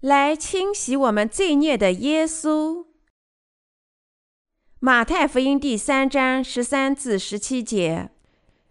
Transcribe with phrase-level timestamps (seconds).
[0.00, 2.86] 来清洗我们罪孽的耶稣。
[4.78, 8.08] 马太福音第三章十三至十七节。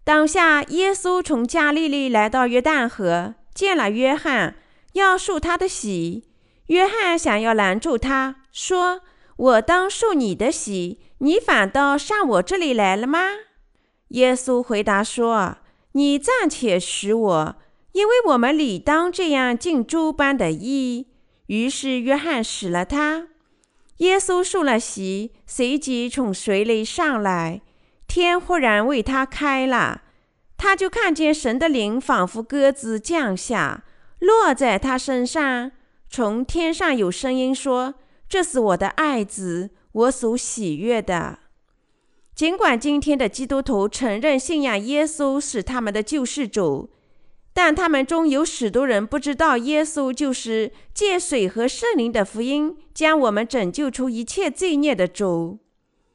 [0.04, 4.56] 当下，耶稣从加利利来到约旦河，见了约翰，
[4.94, 6.32] 要受他的洗。
[6.66, 9.02] 约翰想要拦住他，说
[9.38, 13.20] ：“我当受你的洗，你反倒上我这里来了吗？”
[14.10, 15.57] 耶稣回答说
[15.93, 17.56] ：“你暂且许我，
[17.92, 21.06] 因为我们理当这样尽诸般的义。”
[21.50, 23.28] 于是约翰使了他。
[23.98, 27.62] 耶稣受了洗，随即从水里上来。
[28.07, 30.04] 天忽然为他开了，
[30.57, 33.84] 他就看见神的灵仿佛鸽子降下，
[34.20, 35.72] 落在他身上。
[36.08, 37.95] 从天上有声音说
[38.30, 41.40] ：“这是我的爱子，我所喜悦的。”
[42.34, 46.90] 尽管今天的基督徒承认信仰耶稣是他们的救世主，
[47.62, 55.60] 但他们中有许多人不知道耶稣就是借水和圣灵的福音将我们拯救出一切罪孽的主，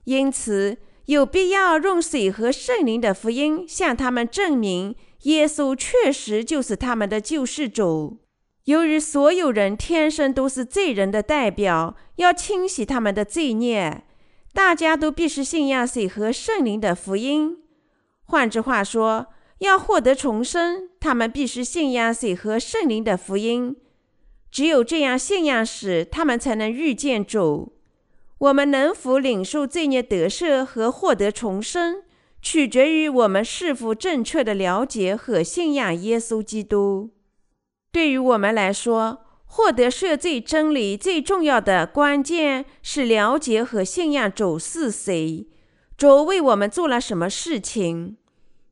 [0.05, 8.17] 因此，有必要用水和圣灵的福音向他们证明，耶稣确实就是他们的救世主。
[8.65, 14.05] 由于所有人天生都是罪人的代表，要清洗他们的罪孽，
[14.55, 17.59] 大家都必须信仰水和圣灵的福音。
[18.25, 19.27] 换句话说，
[19.65, 23.77] 要获得重生，他们必须信仰水和圣灵的福音。
[24.51, 27.73] 只有这样信仰时，他们才能遇见主。
[28.39, 32.03] 我们能否领受罪孽得赦和获得重生，
[32.41, 37.11] 取决于我们是否正确的了解和信仰耶稣基督。
[37.91, 45.47] 对于我们来说，获得赦罪真理最重要的关键是了解和信仰主是谁，
[45.97, 48.17] 主为我们做了什么事情。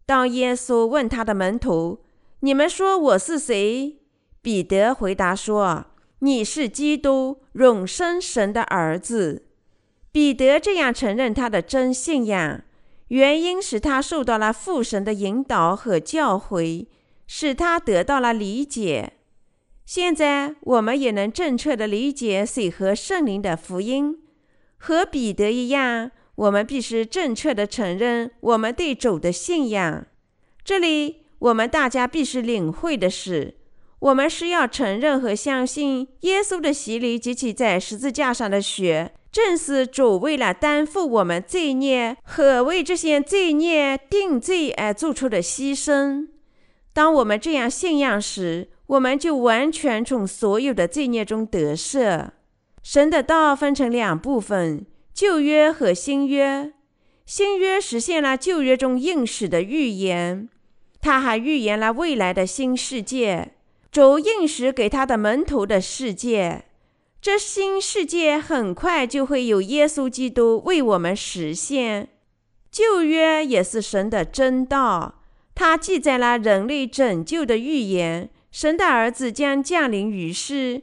[0.05, 2.05] 当耶稣问他的门徒
[2.41, 4.01] ：“你们说我是谁？”
[4.43, 5.87] 彼得回答说
[6.21, 9.47] ：“你是基督，永生神的儿子。”
[10.13, 12.63] 彼得这样承认他的真信仰，
[13.09, 16.87] 原因是他受到了父神的引导和教诲，
[17.27, 19.15] 使他得到了理解。
[19.87, 24.19] 现在我们也能正确的理解水和圣灵的福音。
[24.77, 30.07] 和彼得一样，我们必须正确的承认我们对主的信仰。
[30.65, 33.55] 这里我们大家必须领会的是，
[33.99, 39.13] 我们是要承认和相信耶稣的洗礼及其在十字架上的血。
[39.31, 46.29] 正是主为了担负我们罪孽和为这些罪孽定罪而做出的牺牲。
[46.93, 52.29] 当我们这样信仰时，我们就完全从所有的罪孽中得赦。
[52.83, 56.73] 神的道分成两部分：旧约和新约。
[57.25, 60.49] 新约实现了旧约中应许的预言，
[61.01, 63.53] 他还预言了未来的新世界，
[63.91, 66.65] 主应许给他的门徒的世界。
[67.21, 72.09] 这新世界很快就会有耶稣基督为我们实现。
[72.71, 75.23] 旧约也是神的真道，
[75.55, 78.29] 它记载了人类拯救的预言。
[78.51, 80.83] 神的儿子将降临于世，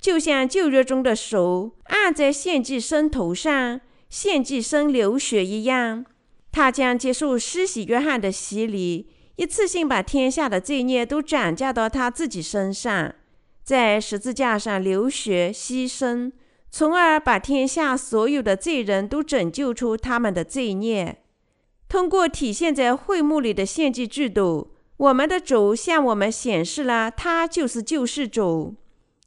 [0.00, 6.06] 就像旧约中的手按在献祭牲头上，献祭牲流血一样。
[6.50, 13.14] 他将接受施洗约翰的洗礼，一次性把天下的罪孽都转嫁到他自己身上。
[13.62, 16.32] 在十字架上流血牺牲，
[16.70, 21.18] 从而把天下所有的罪人都拯救出他们的罪孽。
[21.88, 28.74] 通过体现在会幕里的献祭制度，我们的主向我们显示了他就是救世主，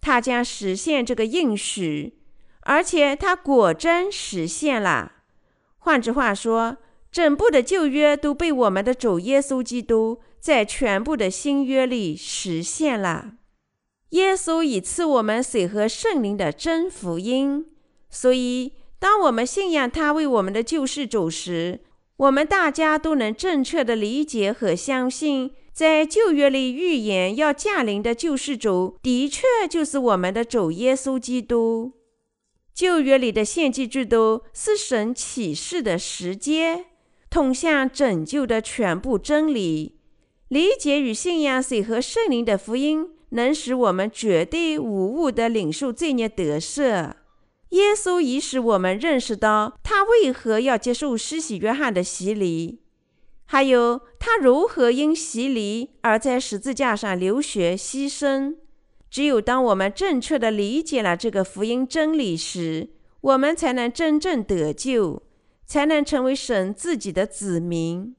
[0.03, 2.17] 他将实现这个应许，
[2.63, 5.13] 而且他果真实现了。
[5.77, 6.75] 换句话说，
[7.09, 13.35] 整部的旧约都被我们的主耶稣基督在全部的新约里实现了。
[14.09, 17.65] 耶稣已赐我们水和圣灵的真福音，
[18.09, 21.79] 所以当我们信仰他为我们的救世主时，
[22.17, 31.93] 我们大家都能正确的理解和相信，在旧约里预言要降临的救世主，的确就是我们的主耶稣基督。
[32.73, 36.85] 旧约里的献祭制度是神启示的时间，
[37.29, 39.97] 通向拯救的全部真理。
[40.47, 43.09] 理解与信仰水和圣灵的福音。
[43.33, 47.13] 能使我们绝对无误地领受罪孽得赦。
[47.69, 52.82] 耶稣已使我们认识到他为何要接受施洗约翰的洗礼，
[53.53, 58.55] 还有他如何因洗礼而在十字架上流血牺牲。
[59.11, 62.89] 只有当我们正确地理解了这个福音真理时，
[63.21, 65.21] 我们才能真正得救，
[65.67, 68.15] 才能成为神自己的子民。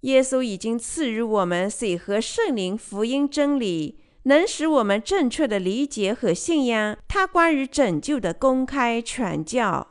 [0.00, 4.00] 耶稣已经赐予我们水和圣灵福音真理。
[4.22, 9.88] 能使我们正确的理解和信仰他关于拯救的公开传教。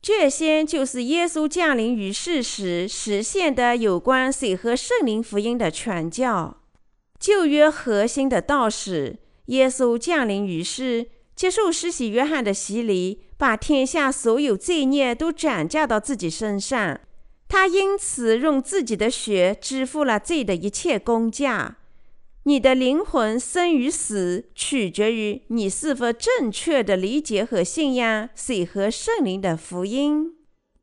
[0.00, 6.58] 这些就是耶稣降临于世时实现的有关水和圣灵福音的传教。
[7.18, 17.00] 旧约核心的道士，耶稣降临于世，接受施洗约翰的洗礼，把天下所有罪孽都转嫁到自己身上。
[17.48, 21.77] 他因此用自己的血支付了罪的一切工价。
[22.48, 30.32] 你的灵魂生与死，取决于你是否正确地理解和信仰水和圣灵的福音。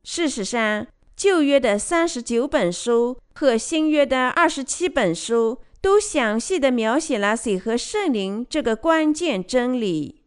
[0.03, 0.85] 事实上，
[1.17, 10.21] 旧约的三十九本书和新约的二十七本书都详细地描写了水和圣灵这个关键真理。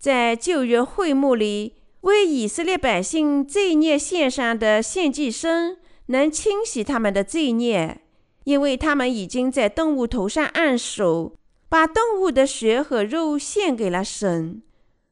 [0.00, 5.76] 在旧约会幕里，为以色列百姓罪孽献上的献祭牲
[6.06, 8.00] 能清洗他们的罪孽。
[8.44, 11.34] 因为他们已经在动物头上按手，
[11.68, 14.62] 把动物的血和肉献给了神。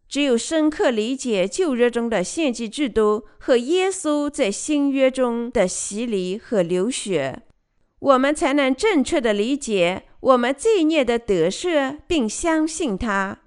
[0.08, 7.42] 只有深刻理解旧约中的献祭制度和耶稣在新约中的洗礼和流血，
[8.00, 13.38] 我们才能正确地理解我们罪孽的得赦，并相信他。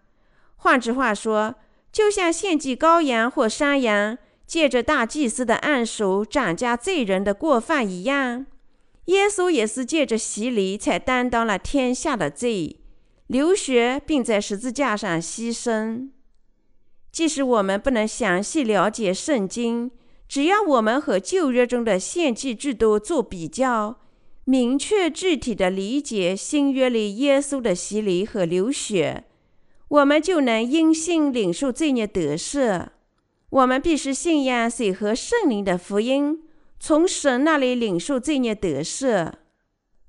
[0.55, 1.55] 换句话说，
[1.91, 8.45] 就像献祭羔羊或山羊，借着大祭司的按手，转嫁罪人的过犯一样。
[9.05, 12.79] 耶稣也是借着洗礼才担当了天下的罪，
[13.27, 16.09] 流血，并在十字架上牺牲。
[17.11, 19.91] 即使我们不能详细了解圣经，
[20.27, 23.99] 只要我们和旧约中的献祭制度做比较，
[24.45, 29.25] 明确具体的理解新约里耶稣的洗礼和流血，
[29.89, 32.87] 我们就能因信领受罪孽得赦。
[33.49, 36.39] 我们必须信仰水和圣灵的福音。
[36.85, 39.31] 从神那里领受罪孽得赦，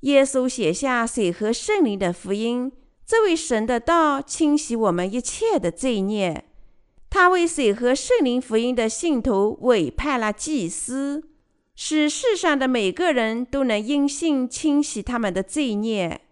[0.01, 2.73] 耶稣写下水和圣灵的福音，
[3.07, 6.47] 这位神的道清洗我们一切的罪孽。
[7.09, 11.23] 他为水和圣灵福音的信徒委派了祭司，
[11.77, 16.23] 使世上的每个人都能因信清洗他们的罪孽。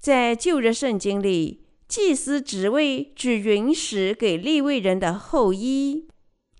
[0.00, 6.08] 在旧约圣经里，祭司职位只允许给立位人的后裔。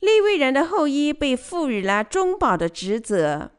[0.00, 3.50] 利未人的后裔被赋予了中保的职责，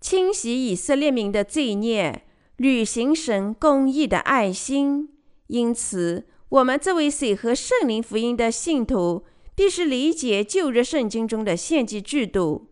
[0.00, 2.24] 清洗以色列民的罪孽，
[2.56, 5.10] 履行神公义的爱心。
[5.48, 9.24] 因此，我们这位水和圣灵福音的信徒，
[9.54, 12.68] 必须理解旧约圣经中的献祭制度，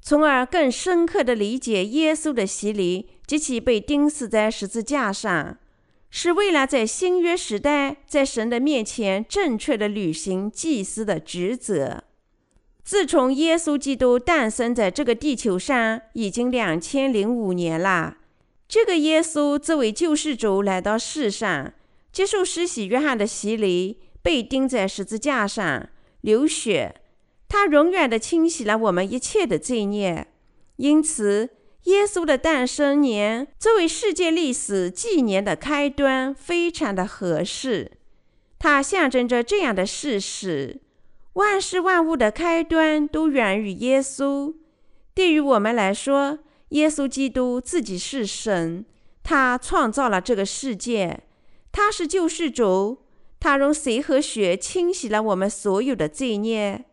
[0.00, 5.58] 从而更深刻地理解耶稣的洗礼及其被钉死在十字架上，
[6.08, 12.04] 是为了在新约时代在神的面前正确地履行祭司的职责。
[12.90, 18.16] 自从耶稣基督诞生在这个地球上，已经两千零五年了。
[18.66, 21.72] 这个耶稣作为救世主来到世上，
[22.10, 25.88] 接受施洗约翰的洗礼，被钉在十字架上，
[26.22, 26.96] 流血。
[27.48, 30.26] 他永远地清洗了我们一切的罪孽。
[30.74, 31.48] 因此，
[31.84, 37.92] 耶稣的诞生年作为世界历史纪年的开端，非常的合适。
[38.58, 40.80] 它象征着这样的事实。
[41.34, 44.54] 万事万物的开端都源于耶稣。
[45.14, 46.38] 对于我们来说，
[46.70, 48.84] 耶稣基督自己是神，
[49.22, 51.24] 他创造了这个世界，
[51.70, 52.98] 他是救世主，
[53.38, 56.84] 他用水和血清洗了我们所有的罪孽，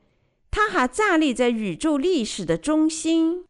[0.52, 3.46] 他还站立在宇宙历史的中心。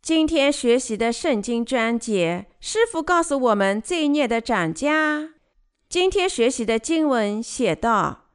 [0.00, 5.30] 今天学习的圣经章节，师傅告诉我们罪孽的涨价。
[5.88, 8.27] 今天学习的经文写道。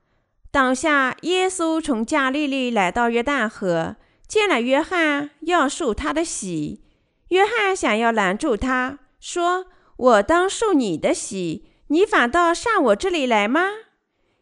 [0.54, 3.96] 当下，耶稣从加利利来到约旦河，
[4.28, 6.84] 见了约翰，要受他的洗。
[7.30, 9.66] 约翰想要拦住他，说
[9.98, 13.62] ：“我当受你的洗，你反倒上我这里来吗？”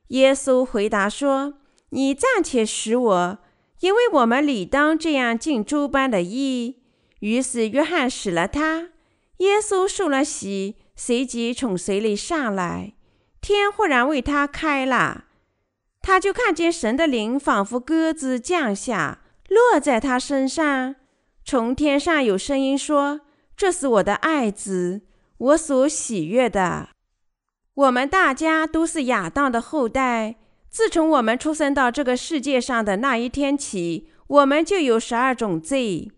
[0.09, 1.53] 耶稣回答说
[1.91, 3.37] ：“你暂且使我，
[3.79, 6.81] 因为我们理当这样尽诸般的义。”
[7.21, 8.89] 于是约翰使了他，
[9.37, 12.95] 耶稣受了洗，随即从水里上来，
[13.39, 15.27] 天忽然为他开了。
[16.01, 20.95] 他就看见神的灵仿佛鸽子降下，落在他身上。
[21.45, 23.21] 从天上有声音说
[23.55, 25.01] ：“这是我的爱子，
[25.37, 26.89] 我所喜悦的。”
[27.73, 30.35] 我们大家都是亚当的后代。
[30.69, 36.11] 自从我们出生到这个世界上的那一天起，我们就有十二种罪。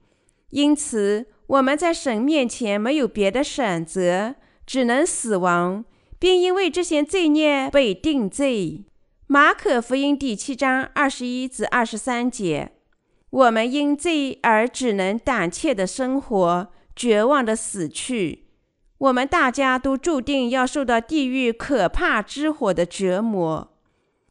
[0.50, 4.36] 因此，我们在神面前没有别的选择，
[4.66, 5.84] 只能死亡，
[6.20, 8.84] 并因为这些罪孽被定罪。
[9.34, 12.74] 马可福音第七章二十一至二十三节，
[13.32, 18.46] 我们因罪而只能胆怯的生活，绝望的死去。
[19.00, 23.76] 我们大家都注定要受到地狱可怕之火的折磨。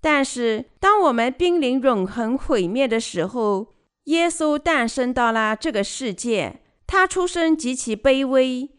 [0.00, 6.60] 但是，当我们濒临永恒毁灭的时候，耶稣诞生到了这个世界。
[6.86, 8.70] 他出生极其卑微，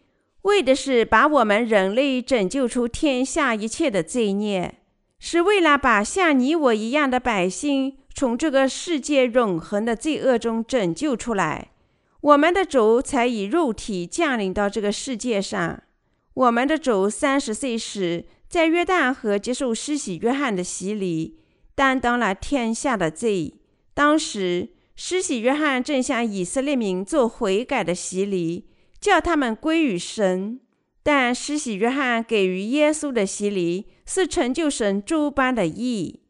[0.44, 4.76] 为的是把我们人类拯救出天下一切的罪孽，
[5.26, 11.70] 是为了把像你我一样的百姓从这个世界永恒的罪恶中拯救出来。
[12.20, 15.82] 我们的主才以肉体降临到这个世界上。
[16.34, 21.40] 我们的主三十岁时，在约旦河接受施洗约翰的洗礼，
[21.74, 23.62] 担当了天下的罪。
[23.94, 28.66] 当时，施洗约翰正向以色列民做悔改的洗礼，
[29.00, 30.60] 叫他们归于神。
[31.02, 36.22] 但施洗约翰给予耶稣的洗礼，是成就神诸般的义。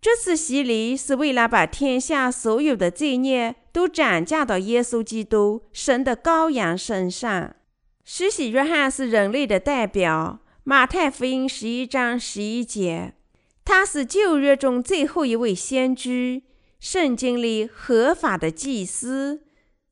[0.00, 7.54] 这次洗礼是为了把天下所有的罪孽都转嫁到耶稣基督，神的羔羊身上。
[8.04, 10.40] 施洗约翰是人类的代表。
[10.64, 13.14] 马太福音十一章十一节，
[13.64, 16.42] 他是旧约中最后一位先知，
[16.78, 19.42] 圣经里合法的祭司。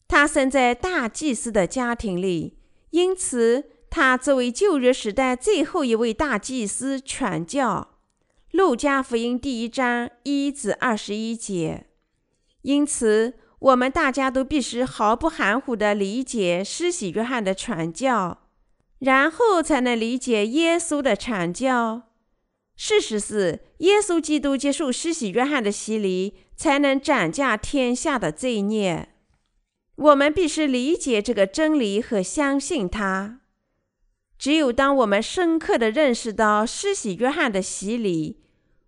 [0.06, 2.58] 他生在大祭司的家庭里，
[2.90, 7.96] 因此他作为旧约时代最后一位大祭司传教。
[8.52, 11.86] 路加福音第一章一至二十一节。
[12.62, 18.38] 因此，我们大家都必须毫不含糊地理解施洗约翰的传教。
[19.00, 22.02] 然后才能理解耶稣的传教。
[22.74, 29.10] 事实是，耶稣基督接受施洗约翰的洗礼，才能斩价天下的罪孽。
[29.94, 33.40] 我们必须理解这个真理和相信它。
[34.38, 38.38] 只有当我们深刻地认识到施洗约翰的洗礼，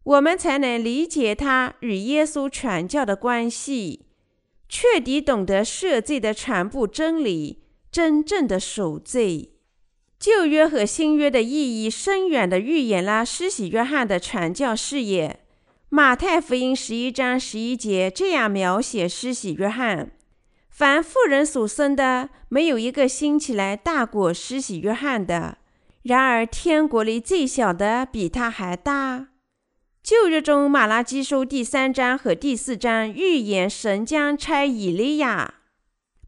[0.05, 4.07] 我们才能理解他与耶稣传教的关系，
[4.69, 9.51] 彻底懂得赦罪的全部真理，真正的赎罪。
[10.21, 15.41] 旧约和新约的意义深远地预言了施洗约翰的传教事业。
[15.89, 20.13] 马太福音十一章十一节这样描写施洗约翰：
[20.81, 25.57] 凡妇人所生的，没有一个兴起来大过施洗约翰的；
[26.05, 29.27] 然而天国里最小的比他还大。
[30.03, 35.57] 旧约中马拉基书第三章和第四章预言神将差以利亚。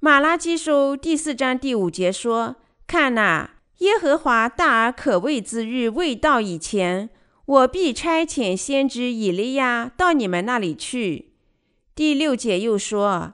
[0.00, 2.56] 马拉基书第四章第五节说
[2.87, 7.09] ：“看哪。”耶和华大而可畏之日未到以前，
[7.47, 11.32] 我必差遣先知以利亚到你们那里去。
[11.94, 13.32] 第六节又说，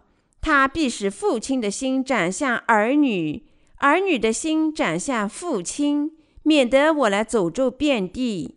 [0.49, 3.45] 他必使父亲的心转向儿女，
[3.81, 6.13] 儿女的心转向父亲，
[6.43, 8.57] 免得我来诅咒遍地。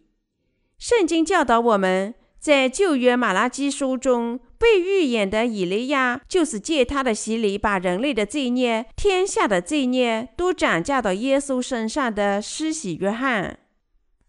[0.80, 4.40] 圣经教导我们在旧约马拉基书中。
[4.58, 13.58] 被预言的以利亚，就是借他的洗礼，把人类的罪孽、天下的罪孽都转嫁到耶稣身上的施洗约翰。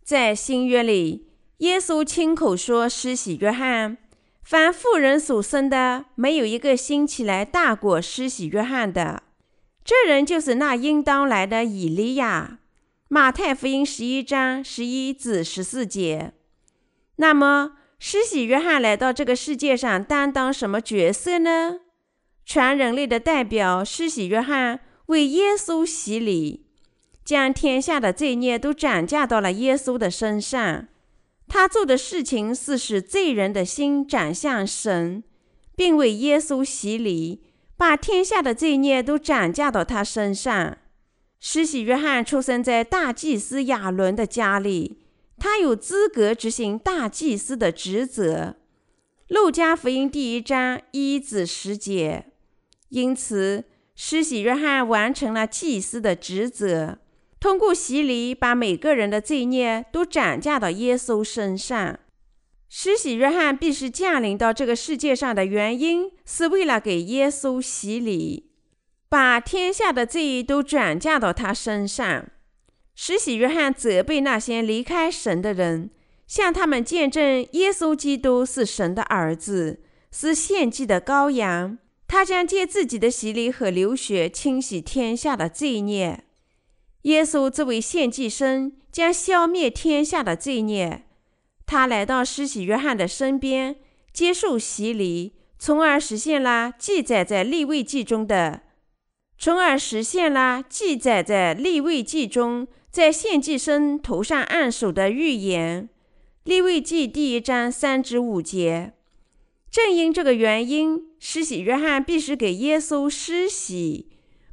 [0.03, 1.29] 在新约里，
[1.59, 3.99] 耶稣亲口说：“施洗约翰，
[4.43, 9.23] 凡妇人所生的，没有一个兴起来大过施洗约翰的。
[9.85, 12.59] 这人就是那应当来的以利亚。”
[13.09, 16.33] 马太福音十一章十一至十四节。
[17.17, 17.77] 那么。
[18.05, 21.83] 施洗约翰来到这个世界上，担当什么角色呢？
[22.45, 26.67] 全人类的代表施洗约翰为耶稣洗礼，
[27.25, 30.89] 将天下的罪孽都转嫁到了耶稣的身上。
[31.55, 35.23] 他做的事情是使罪人的心转向神，
[35.77, 37.43] 并为耶稣洗礼，
[37.77, 40.79] 把天下的罪孽都转嫁到他身上。
[41.41, 45.03] 施洗约翰出生在大祭司亚伦的家里。
[45.39, 48.57] 他有资格执行大祭司的职责。
[49.29, 52.33] 路加福音第一章一至十节。
[52.89, 56.97] 因此，施洗约翰完成了祭司的职责，
[57.43, 61.99] 通过洗礼把每个人的罪孽都转嫁到耶稣身上。
[62.69, 68.53] 施洗约翰必须降临到这个世界上的原因，是为了给耶稣洗礼，
[69.09, 72.29] 把天下的罪都转嫁到他身上。
[72.95, 75.91] 施洗约翰责备那些离开神的人，
[76.29, 79.81] 向他们见证耶稣基督是神的儿子，
[80.13, 81.77] 是献祭的羔羊。
[82.07, 86.23] 他将借自己的洗礼和流血清洗天下的罪孽。
[87.03, 91.05] 耶稣这位献祭生将消灭天下的罪孽。
[91.67, 93.77] 他来到施洗约翰的身边，
[94.13, 98.63] 接受洗礼，从而实现了记载在利未记中的，
[99.39, 102.69] 从而实现了记载在利未记中。
[102.93, 105.89] 在献祭生头上按手的预言，
[106.45, 108.93] 利未记第一章三至五节。
[109.71, 114.11] 正因这个原因，施洗约翰必须给耶稣施洗，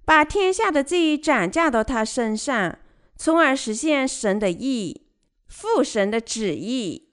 [0.10, 2.80] 把天下的罪转嫁到他身上，
[3.16, 5.04] 从而实现神的义、
[5.48, 7.10] 父神的旨意。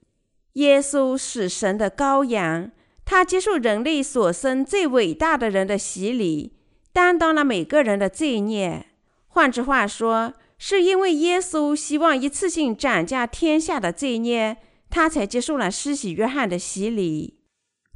[0.54, 2.70] 耶稣是神的羔羊，
[3.04, 6.54] 他接受人类所生最伟大的人的洗礼，
[6.94, 8.86] 担当了每个人的罪孽。
[9.26, 14.56] 换句话说，是因为耶稣希望一次性斩价天下的罪孽，
[14.88, 17.40] 他才接受了施洗约翰的洗礼。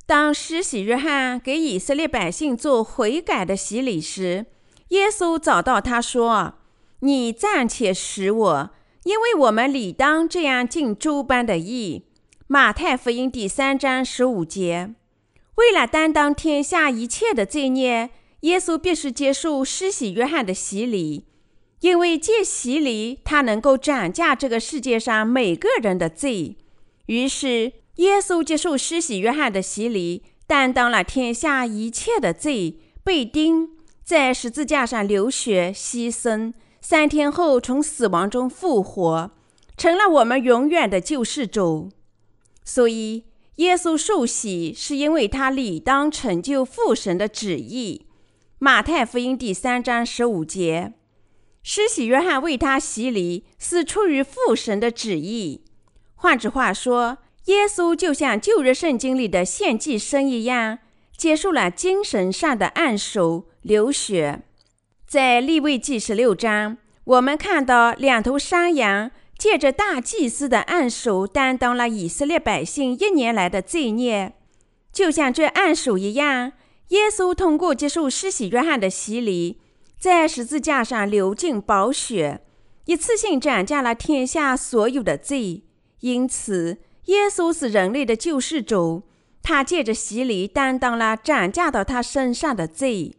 [0.06, 4.44] 当施洗约翰给以色列百姓做悔改的洗礼时，
[4.90, 6.54] 耶稣找到他说
[7.00, 8.70] ：“你暂且使我，
[9.04, 12.06] 因为我们理当这样尽诸般的义。”
[12.48, 14.94] 马太福音第三章十五节，
[15.54, 21.26] 为了担当天下一切的罪孽，耶稣必须接受施洗约翰的洗礼，
[21.82, 26.56] 因为借洗礼，他能够斩价这个世界上每个人的罪。
[27.06, 33.68] 于是，耶稣接受施洗约翰的洗礼，担当了天下一切的罪，被钉
[34.10, 39.30] 在十字架上流血牺牲，三天后从死亡中复活，
[39.76, 41.90] 成了我们永远的救世主。
[42.64, 43.26] 所以，
[43.58, 48.06] 耶稣受洗是因为他理当成就父神的旨意。
[48.58, 50.94] 马太福音第三章十五节，
[51.62, 55.62] 施洗约翰为他洗礼是出于父神的旨意。
[56.16, 60.80] 换句话说，耶稣就像旧约圣经里的献祭牲一样，
[61.16, 64.42] 接受了精神上的按手流血。
[65.06, 69.10] 在利未记十六章，我们看到两头山羊。
[69.38, 74.34] 借着大祭司的按手，担当了以色列百姓一年来的罪孽，
[74.92, 76.52] 就像这按手一样。
[76.88, 79.58] 耶稣通过接受施洗约翰的洗礼，
[79.98, 82.42] 在十字架上流尽宝血，
[82.84, 85.62] 一次性斩下了天下所有的罪。
[86.00, 86.76] 因此，
[87.06, 89.04] 耶稣是人类的救世主，
[89.42, 93.14] 他借着洗礼担当了斩价到他身上的罪。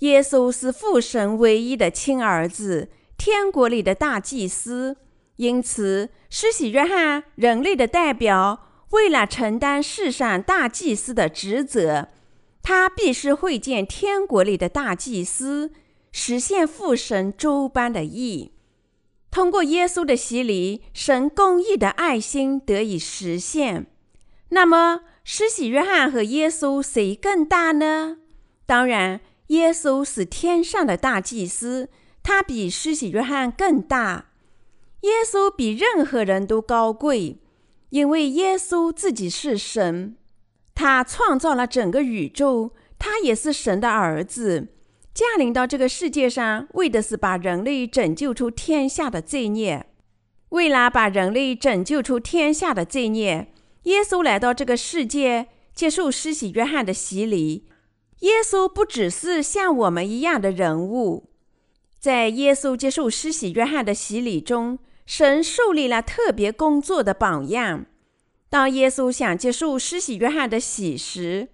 [0.00, 4.96] 耶稣是父神唯一的亲儿子，天国里的大祭司。
[5.36, 12.08] 因此，施洗约翰，人类的代表，为了承担世上大祭司的职责，
[12.62, 15.72] 他必须会见天国里的大祭司，
[16.10, 18.52] 实现父神诸般的义。
[19.30, 23.86] 通过耶稣的洗礼，神公义的爱心得以实现。
[24.50, 28.16] 那么，施洗约翰和耶稣谁更大呢？
[28.64, 31.88] 当然，耶稣是天上的大祭司，
[32.22, 34.30] 他比施洗约翰更大。
[35.02, 37.38] 耶稣比任何人都高贵，
[37.90, 40.16] 因为耶稣自己是神，
[40.74, 44.68] 他创造了整个宇宙，他也是神的儿子，
[45.14, 49.86] 降临到这个世界上，为的是把人类拯救出天下的罪孽。
[50.50, 53.52] 为了把人类拯救出天下的罪孽，
[53.84, 57.68] 耶稣来到这个世界，接受施洗约翰的洗礼。
[58.20, 61.30] 耶稣不只是像我们一样的人物，
[61.98, 64.78] 在耶稣接受施洗约翰的洗礼中。
[65.06, 67.86] 神树立了特别工作的榜样。
[68.50, 71.48] 当耶稣想接受施洗约翰的洗时，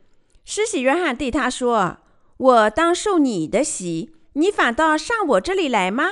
[0.45, 1.99] 施洗约翰对他说
[2.37, 6.09] ：“我当受你的洗，你反倒上我这里来吗？”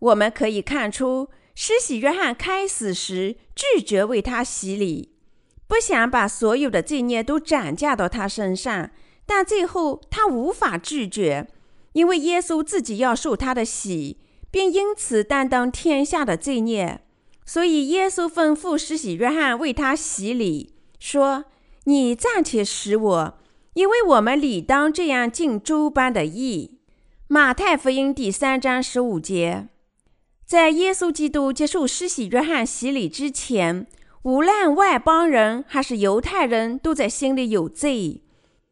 [0.00, 5.14] 我们可以看出，施洗约翰开始时拒绝为他洗礼，
[5.66, 8.90] 不想把所有的罪孽都转嫁到他身上。
[9.28, 11.46] 但最后他无法拒绝，
[11.92, 14.18] 因为耶稣自己要受他的洗。
[14.50, 17.02] 并因此担当天下的罪孽，
[17.44, 21.44] 所以耶稣吩咐施洗约翰为他洗礼，说
[21.84, 23.38] ：“你暂且使我，
[23.74, 26.78] 因为我们理当这样尽诸般的义。”
[27.28, 29.68] 马太福音第三章十五节，
[30.46, 33.86] 在耶稣基督接受施洗约翰洗礼之前，
[34.22, 38.22] 无论外邦人还是犹太人都在心里有罪，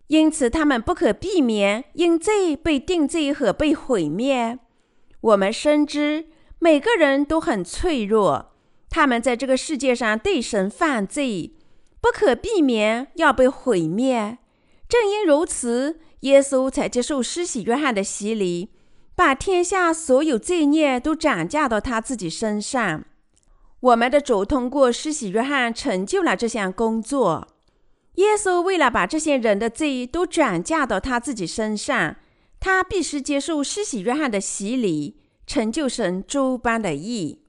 [0.09, 4.59] 因此他们不可避免因罪被定罪和被毁灭。
[5.21, 6.27] 我们深知
[6.59, 8.53] 每个人都很脆弱，
[8.88, 11.55] 他们在这个世界上对神犯罪，
[12.01, 14.38] 不可避免要被毁灭。
[14.88, 18.71] 正因如此，耶稣才接受施洗约翰的洗礼，
[19.16, 23.05] 把天下所有罪孽都转嫁到他自己身上。
[23.81, 27.49] 我们的主通过施洗约翰成就了这项工作。
[28.17, 32.17] 耶稣为了把这些人的罪都转嫁到他自己身上。
[32.59, 37.43] 他必须接受施洗约翰的洗礼，成就神诸般的义。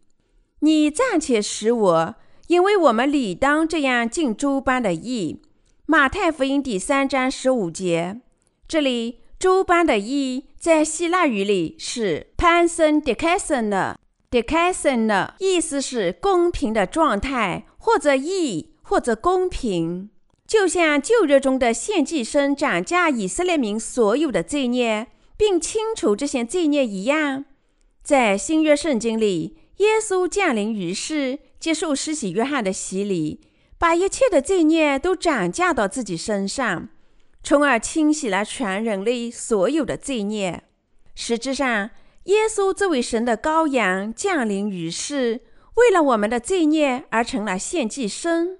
[0.60, 2.16] 你暂且使我，
[2.48, 5.42] 因为我们理当这样尽诸般的义。
[5.86, 8.20] 马太福音第三章十五节，
[8.68, 13.96] 这里诸般的义在希腊语里是 pansen dikaiosune
[14.30, 20.10] dikaiosune，意思是公平的状态，或者义，或者公平。
[20.48, 27.44] 就像旧约中的献祭牲斩价以色列民所有的罪孽，并清除这些罪孽一样，
[28.02, 33.42] 在新约圣经里，耶稣降临于世，接受施洗约翰的洗礼，
[33.78, 36.88] 把一切的罪孽都涨价到自己身上，
[37.44, 40.64] 从而清洗了全人类所有的罪孽。
[41.14, 41.90] 实质上，
[42.24, 45.42] 耶稣这位神的羔羊降临于世，
[45.76, 48.58] 为了我们的罪孽而成了献祭生，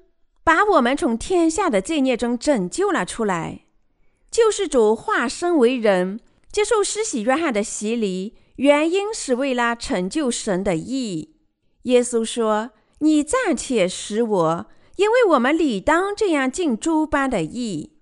[0.48, 3.66] 把我们从天下的罪孽中拯救了出来。
[4.32, 11.36] 救世主化身为人，接受施洗约翰的洗礼，原因是为了成就神的义。
[11.82, 17.98] 耶稣说：“你暂且使我，因为我们理当这样尽诸般的义。”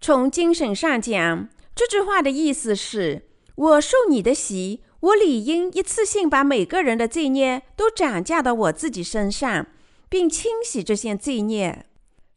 [0.00, 3.28] 从精神上讲，这句话的意思是。
[3.56, 9.66] 我受你的洗，我理应一次性把每个人的罪孽都转嫁到我自己身上，
[10.08, 11.86] 并清洗这些罪孽。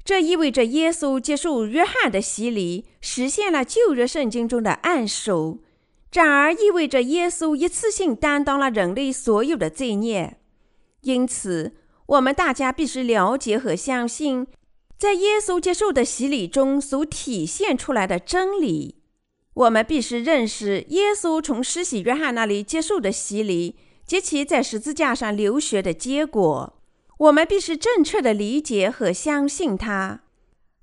[0.03, 5.59] 这意味着耶稣接受约翰的洗礼，实现了旧约圣经中的按手；
[6.09, 10.37] 转而意味着耶稣一次性担当了人类所有的罪孽。
[11.01, 11.73] 因此，
[12.07, 14.47] 我们大家必须了解和相信，
[14.97, 18.97] 在耶稣接受的洗礼中所体现出来的真理。
[19.53, 26.80] 我们必须认识耶稣从施洗约翰那里接受的洗礼及其在十字架上流血的结果。
[27.21, 30.21] 我们必须正确的理解和相信他。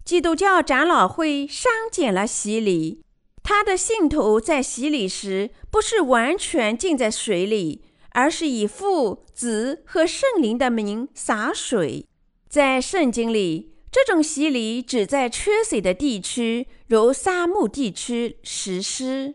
[0.05, 3.03] 基督教长老会删减了洗礼，
[3.43, 12.07] 他的信徒在洗礼时不是完全浸在水里，而是以父、子和圣灵的名洒水。
[12.49, 13.75] 在圣经里。
[13.91, 19.35] 这种洗礼只在缺水的地区，如沙漠地区实施。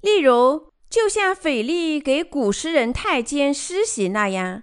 [0.00, 4.62] 例如，就像腓力给古实人太监施洗那样。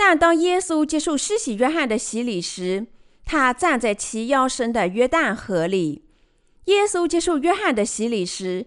[0.00, 2.86] 但当耶稣接受施洗约翰的洗礼时，
[3.24, 6.04] 他站在其腰深的约旦河里。
[6.66, 8.66] 耶稣接受约翰的洗礼时，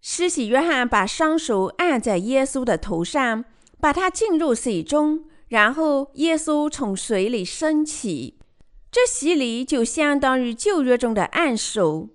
[0.00, 3.44] 施洗约翰把双手按在耶稣的头上，
[3.78, 8.38] 把他浸入水中，然后耶稣从水里升起。
[8.90, 12.08] 这洗礼就相当于旧约中的按手，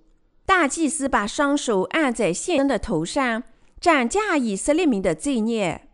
[0.44, 3.44] 大祭司把双手按在献身的头上，
[3.80, 5.85] 转嫁以色列民的罪孽。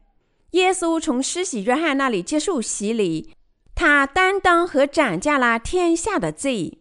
[0.53, 3.35] 耶稣从施洗约翰那里接受洗礼，
[3.75, 6.79] 他担当和斩架了天下的罪。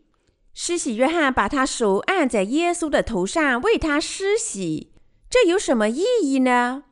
[0.54, 4.92] 施洗约翰把他手按在耶稣的头上，为他施洗，
[5.30, 6.84] 这有什么意义呢？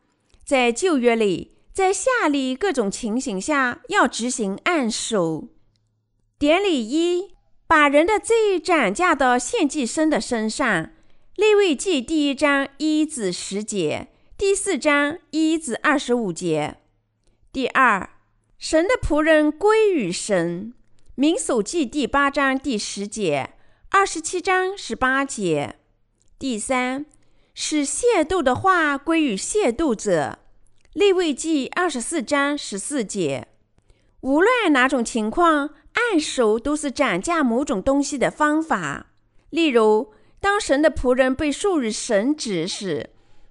[0.45, 5.49] 在旧约里，在下列各种情形下要执行按手。
[6.39, 7.35] 典礼一，
[7.67, 10.91] 把人的罪斩架到献祭牲的身上。
[11.35, 14.07] 利未记第一章一至十节，
[14.39, 16.77] 第四章一至二十五节。
[17.51, 18.09] 第二，
[18.57, 20.73] 神的仆人归于神。
[21.15, 23.49] 民数记第八章第十节，
[23.89, 25.75] 二十七章十八节。
[26.39, 27.05] 第三，
[27.53, 30.39] 使亵渎的话归于亵渎者。
[30.93, 33.49] 利未记二十四章十四节。
[34.21, 35.71] 无论哪种情况。
[35.95, 39.07] 按手都是转嫁某种东西的方法。
[39.49, 43.09] 例如，当神的仆人被授予神职时，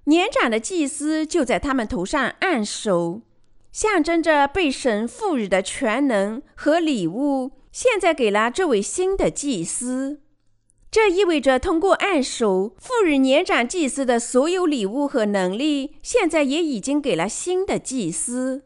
[0.08, 3.20] 年长的祭司就在他们头上按手，
[3.70, 10.22] 象征着被神赋予的权能和礼物，现在给了这位新的祭司。
[10.90, 18.62] 这意味着，通过按手赋予年长祭司的所有礼物和能力，现在也已经给了新的祭司。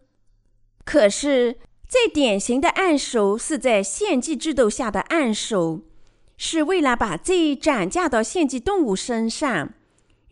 [0.84, 5.80] 可是，最典型的按手是在献祭制度下的按手，
[6.36, 9.74] 是为了把罪转嫁到献祭动物身上。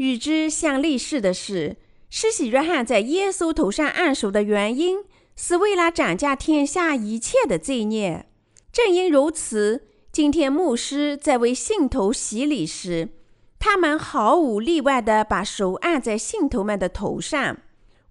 [0.00, 1.76] 与之相类似的是，
[2.08, 5.04] 施洗约翰在耶稣头上按手的原因，
[5.36, 8.24] 是为了转嫁天下一切的罪孽。
[8.72, 13.10] 正因如此，今天牧师在为信徒洗礼时，
[13.58, 17.58] 他们毫无例外地把手按在信徒们的头上。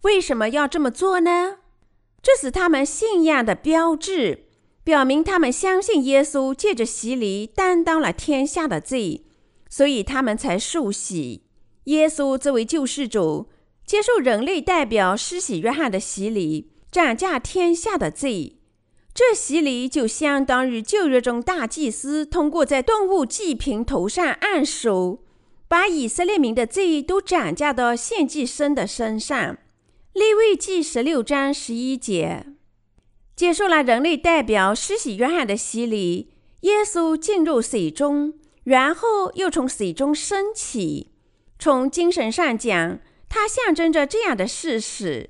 [0.03, 1.57] 为什么要这么做呢？
[2.21, 4.45] 这是他们信仰的标志，
[4.83, 9.25] 表明他们相信耶稣借着洗礼担当了天下的罪，
[9.67, 11.48] 所以他们才受洗。
[11.89, 13.47] 耶稣这位救世主
[13.83, 18.57] 接受人类代表施洗约翰的洗礼，转嫁天下的罪。
[19.11, 25.23] 这洗礼就相当于旧约中大祭司通过在动物祭品头上按手，
[25.67, 29.57] 把以色列民的罪都斩嫁到献祭牲的身上。
[30.13, 32.45] 利未记十六章十一节，
[33.35, 41.08] 接受了人类代表施洗约翰的洗礼，耶稣进入水中，然后又从水中升起。
[41.59, 45.29] 从精神上讲，它象征着这样的事实：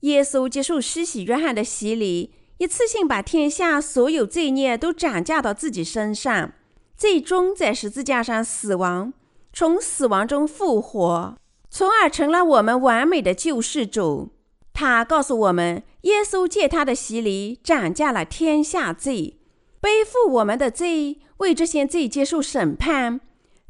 [0.00, 6.52] 耶稣接受施洗约翰的洗礼，一次性把天下所有罪孽都转嫁到自己身上，
[6.96, 9.12] 最终在十字架上死亡，
[9.52, 11.36] 从死亡中复活。
[11.68, 14.30] 从而成了我们完美的救世主。
[14.72, 19.40] 他告诉我们，耶稣借他的洗礼涨价了天下罪，
[19.80, 23.20] 背负我们的罪，为这些罪接受审判，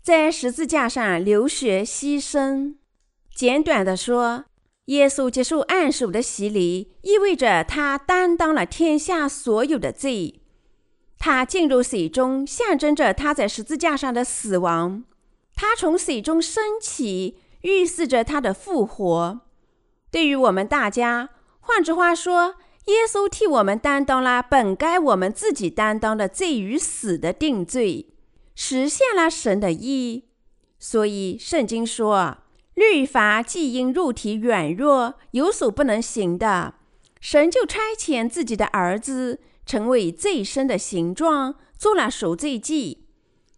[0.07, 2.77] 在十字架上流血牺牲。
[3.35, 4.45] 简短的说，
[4.85, 10.43] 耶稣接受按手的洗礼，意味着他担当了天下所有的罪。
[11.19, 15.03] 他进入水中，象征着他在十字架上的死亡；
[15.57, 19.41] 他从水中升起，预示着他的复活。
[20.13, 28.11] 对于我们大家，换句话说，耶稣替我们担当了本该我们自己担当的罪与死的定罪，
[28.57, 30.25] 实现了神的意。
[30.81, 32.39] 所以圣经说，
[32.75, 36.75] 律法既因肉体软弱有所不能行的，
[37.21, 43.07] 神就差遣自己的儿子，成为最深的形状，做了赎罪祭，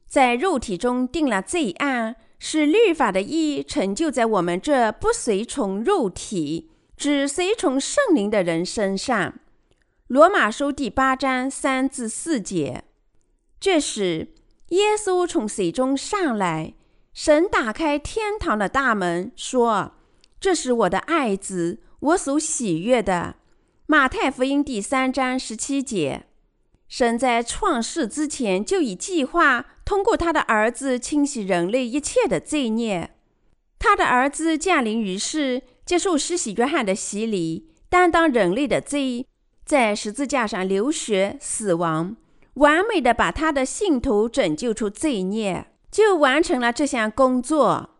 [0.06, 2.16] 在肉体中定了罪案。
[2.40, 9.34] 使律法的义成就在我们这不随从肉体、只随从圣灵的人身上。
[10.06, 12.84] 罗马书第八章三至四节。
[13.58, 14.28] 这时，
[14.68, 16.74] 耶稣从水中上来，
[17.14, 19.92] 神打开天堂的大门，说
[20.38, 23.36] ：“这是我的爱子，我所喜悦的。”
[23.86, 26.26] 马太福音第三章十七节。
[26.88, 29.66] 神在创世之前就已计划。
[29.84, 33.14] 通过他的儿子清洗人类一切的罪孽，
[33.78, 39.26] 他的儿子降临于世，接受施洗约翰的洗礼，担当人类的罪，
[39.64, 42.16] 在十字架上流血死亡，
[42.58, 47.96] 完美的把他的信徒拯救出罪孽，就完成了这项工作。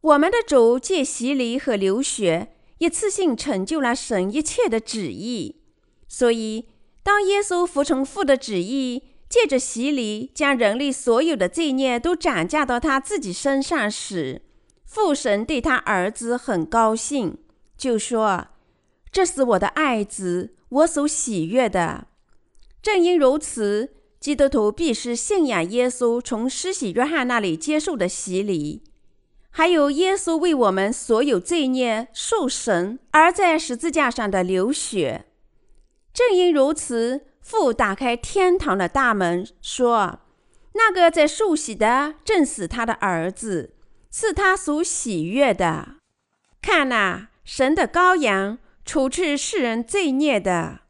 [0.00, 5.62] 我们的主借洗礼和流血，一次性成就了神一切的旨意。
[6.08, 6.68] 所以，
[7.02, 9.02] 当耶稣服从父的旨意。
[9.26, 14.42] 借着洗礼，将人类所有的罪孽都转嫁到他自己身上时，
[14.84, 17.38] 父神对他儿子很高兴，
[17.76, 18.48] 就说
[19.10, 22.06] ：“这是我的爱子，我所喜悦的。”
[22.84, 28.84] 正因如此，基督徒必须信仰耶稣从施洗约翰那里接受的洗礼，
[29.48, 35.24] 还有耶稣为我们所有罪孽受审而在十字架上的流血。
[36.12, 37.22] 正因如此。
[37.40, 40.20] 父打开天堂的大门，说
[40.72, 43.74] ：“那个在受洗的，正是他的儿子，
[44.10, 45.96] 是他所喜悦的。
[46.62, 50.80] 看哪，神的羔羊，除去世人罪孽的。”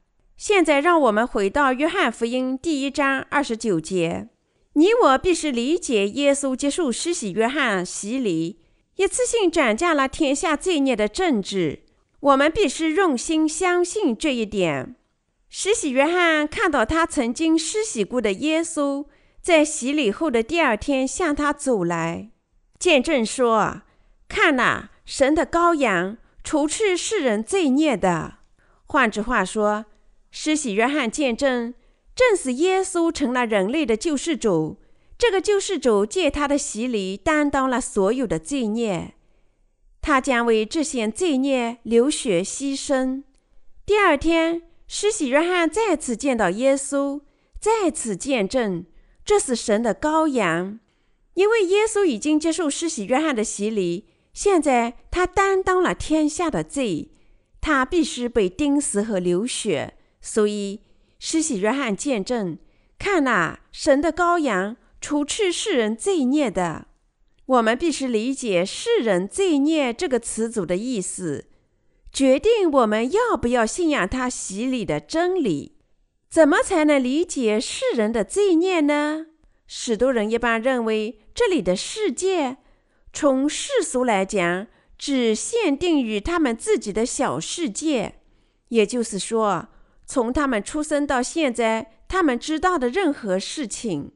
[0.46, 4.28] 现在，让我们回到约翰福音第一章二十九节。
[4.74, 8.60] 你我必须理解耶稣接受施洗约翰洗礼，
[8.96, 11.84] 一次性斩价了天下罪孽的正直。
[12.20, 14.96] 我们必须用心相信这一点。
[15.48, 19.06] 施洗约翰看到他曾经施洗过的耶稣，
[19.40, 22.28] 在洗礼后的第二天向他走来，
[22.78, 23.80] 见证说
[24.28, 28.34] ：“看呐，神的羔羊，除去世人罪孽的。”
[28.84, 29.86] 换句话说，
[30.36, 31.72] 施洗约翰见证，
[32.12, 34.78] 正是耶稣成了人类的救世主。
[35.16, 39.14] 这个救世主借他的洗礼担当了所有的罪孽，
[40.02, 43.22] 他将为这些罪孽流血牺牲。
[43.86, 44.62] 第二天。
[44.86, 47.22] 施洗约翰再次见到耶稣，
[47.58, 48.84] 再次见证
[49.24, 50.78] 这是神的羔羊。
[51.32, 57.12] 因为耶稣已经接受施洗约翰的洗礼，现在他担当了天下的罪，
[57.62, 59.94] 他必须被钉死和流血。
[60.26, 60.80] 所以
[61.18, 62.56] 施洗约翰见证：
[62.98, 66.86] 看哪，神的羔羊，除去世人罪孽的。
[67.44, 71.44] 我们必须理解“世人罪孽”这个词组的意思。
[72.10, 75.76] 决定我们要不要信仰他洗礼的真理。
[76.30, 79.26] 怎么才能理解世人的罪孽呢？
[79.66, 82.56] 许多人一般认为，这里的世界，
[83.12, 88.14] 从世俗来讲，只限定于他们自己的小世界，
[88.68, 89.68] 也就是说，
[90.06, 94.12] 从他们出生到现在，他们知道的任何事情。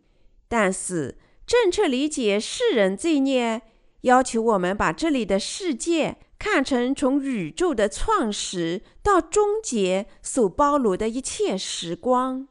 [0.48, 3.62] 但是，正确理解世人罪孽，
[4.02, 6.18] 要求我们把这里的世界。
[6.38, 12.46] 看成从宇宙的创始到终结所包罗的一切时光。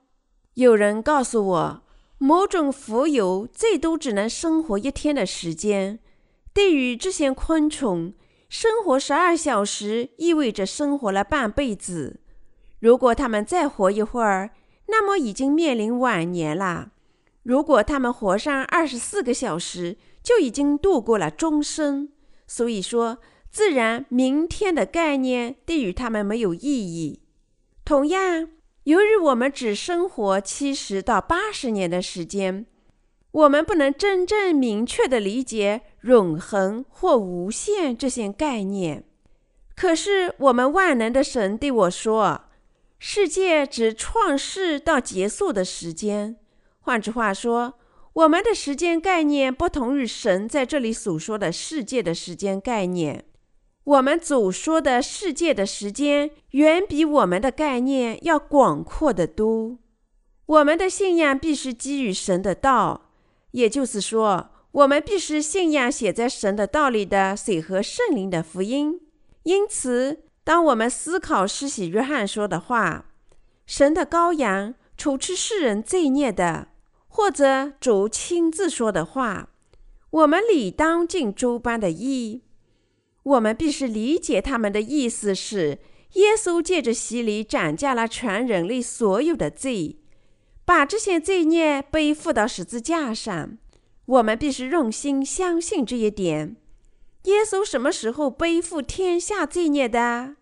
[0.56, 1.84] 有人告诉我，
[2.18, 6.00] 某种蜉蝣最多只能生活一天的时间。
[6.54, 8.14] 对于这些昆虫，
[8.50, 12.20] 生活十二小时意味着生活了半辈子。
[12.80, 14.52] 如果他们再活一会儿，
[14.88, 16.92] 那么已经面临晚年了。
[17.44, 22.10] 如果他们活上二十四个小时，就已经度过了终生。
[22.46, 23.20] 所以说。
[23.50, 27.22] 自然，明天的概念对于他们没有意义。
[27.84, 28.50] 同样，
[28.84, 32.68] 由于我们只生活七十到八十年的时间，
[33.32, 39.06] 我们不能真正明确地理解永恒或无限这些概念。
[39.76, 42.42] 可是我们万能的神对我说
[43.00, 46.38] ：“世界指创世到结束的时间。”
[46.80, 47.74] 换句话说，
[48.14, 53.26] 我们的时间概念不同于神在这里所说的世界的时间概念。
[53.84, 59.78] 我们所说的世界的时间，远比我们的概念要广阔得多。
[60.46, 63.12] 我们的信仰必须基于神的道，
[63.52, 69.00] 也就是说，我们必须信仰写在神的道里的水和圣灵的福音。
[69.44, 73.08] 因此，当我们思考施洗约翰说的话
[73.68, 76.70] ，“神的羔羊，除去世人罪孽的”，
[77.10, 79.50] 或者主亲自说的话，
[80.10, 82.44] 我们理当尽诸般的义。
[83.24, 85.80] 我们必须理解他们的意思是：
[86.14, 89.98] 耶稣借着洗礼斩价了全人类所有的罪，
[90.64, 93.58] 把这些罪孽背负到十字架上。
[94.06, 96.56] 我们必须用心相信这一点。
[97.24, 100.37] 耶稣什么时候背负天下罪孽的？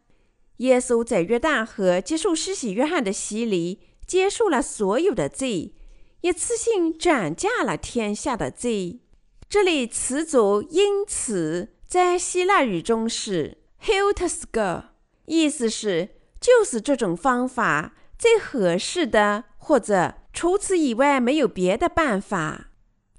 [0.57, 5.73] 耶稣在约旦河接受施洗约翰的洗礼，接受了所有的罪，
[6.21, 9.01] 一次性斩价了天下的罪。
[9.49, 14.85] 这里词组“因此”在希腊语中是 “heautosko”，
[15.25, 22.71] 意思是就是这种方法最合适的，或者除此以外没有别的办法。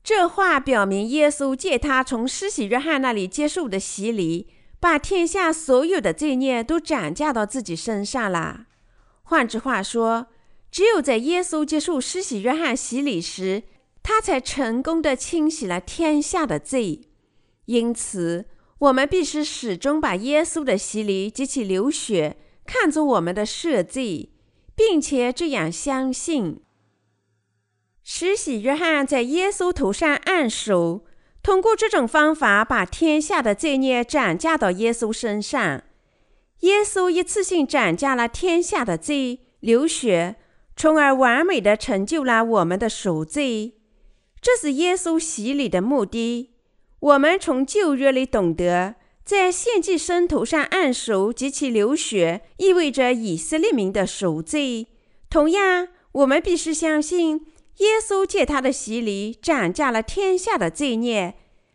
[0.03, 8.67] 这话表明，耶稣借他从施洗约翰那里接受的洗礼，把天下所有的罪孽都转嫁到自己身上了。
[9.23, 10.27] 换句话说，
[10.71, 13.62] 只有在耶稣接受施洗约翰洗礼时，
[14.03, 17.09] 他才成功地清洗了天下的罪。
[17.65, 18.45] 因此，
[18.79, 24.31] 我们必须始终把耶稣的洗礼及其流血看作我们的赦罪，
[24.77, 26.61] 并且这样相信。
[28.05, 31.06] 施洗约翰在耶稣头上按手，
[31.47, 35.85] 通过这种方法把天下的罪孽转嫁到耶稣身上。
[36.63, 40.35] 耶稣一次性转嫁了天下的罪，流血，
[40.75, 43.75] 从而完美地成就了我们的赎罪。
[44.43, 46.51] 这是耶稣洗礼的目的。
[46.99, 54.89] 我们从旧约里懂得，在献祭牲头上按手及其流血，意味着以色列民的赎罪。
[55.31, 57.47] 同样，我们必须相信。
[57.79, 61.35] 耶稣借他的洗礼，斩价了天下的罪孽，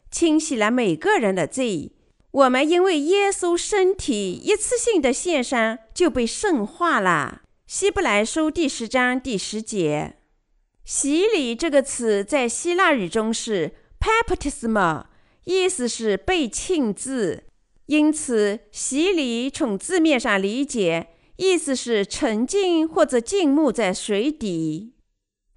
[0.09, 1.91] 清洗了每个人的罪。
[2.31, 7.41] 我们因为耶稣身体一次性的献上，就被圣化了。
[7.67, 10.17] 希伯来书第十章第十节
[10.83, 15.05] ，“洗礼”这个词在希腊语中是 baptisma，
[15.43, 17.43] 意思是被浸渍。
[17.85, 24.93] 因此，洗礼从字面上理解，意思是沉浸或者浸没在水底。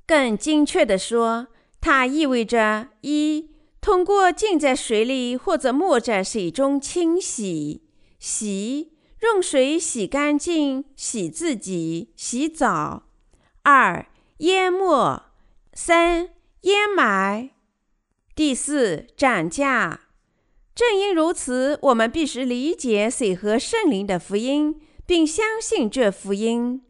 [0.06, 1.48] 更精确地说，
[1.80, 7.82] 它意味着：一、通过浸在水里或者没在水中清洗、
[8.18, 13.04] 洗，用水洗干净、洗自己、洗澡；
[13.62, 14.06] 二、
[14.38, 15.22] 淹没；
[15.72, 16.30] 三、
[16.62, 17.50] 淹埋；
[18.34, 20.00] 第四，涨价。
[20.74, 26.83] 正因如此，我们必须理解水和圣灵的福音，并相信这福音。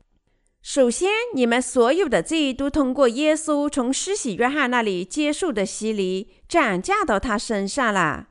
[0.66, 8.28] 首先，你们所有的罪都通过耶稣从施洗约翰那里接受的洗礼，转嫁到他身上了。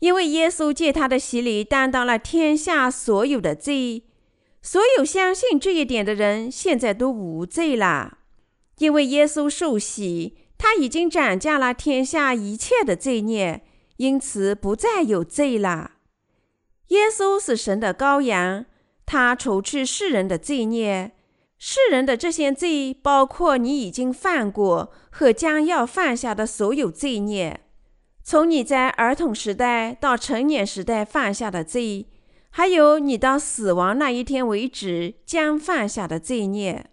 [0.00, 4.02] 因为耶稣借他的洗礼担当了天下所有的罪，
[4.62, 8.18] 所有相信这一点的人现在都无罪了。
[8.78, 13.62] 因为耶稣受洗，他已经转嫁了天下一切的罪孽，
[13.98, 15.92] 因此不再有罪了。
[16.88, 18.66] 耶稣是神的羔羊，
[19.06, 21.12] 他除去世人的罪孽。
[21.66, 27.62] 世人的这些罪，包括你已经犯过和将要犯下的所有罪孽，
[28.22, 32.08] 从你在儿童时代到成年时代犯下的罪，
[32.50, 36.90] 还有你到死亡那一天为止将犯下的罪孽。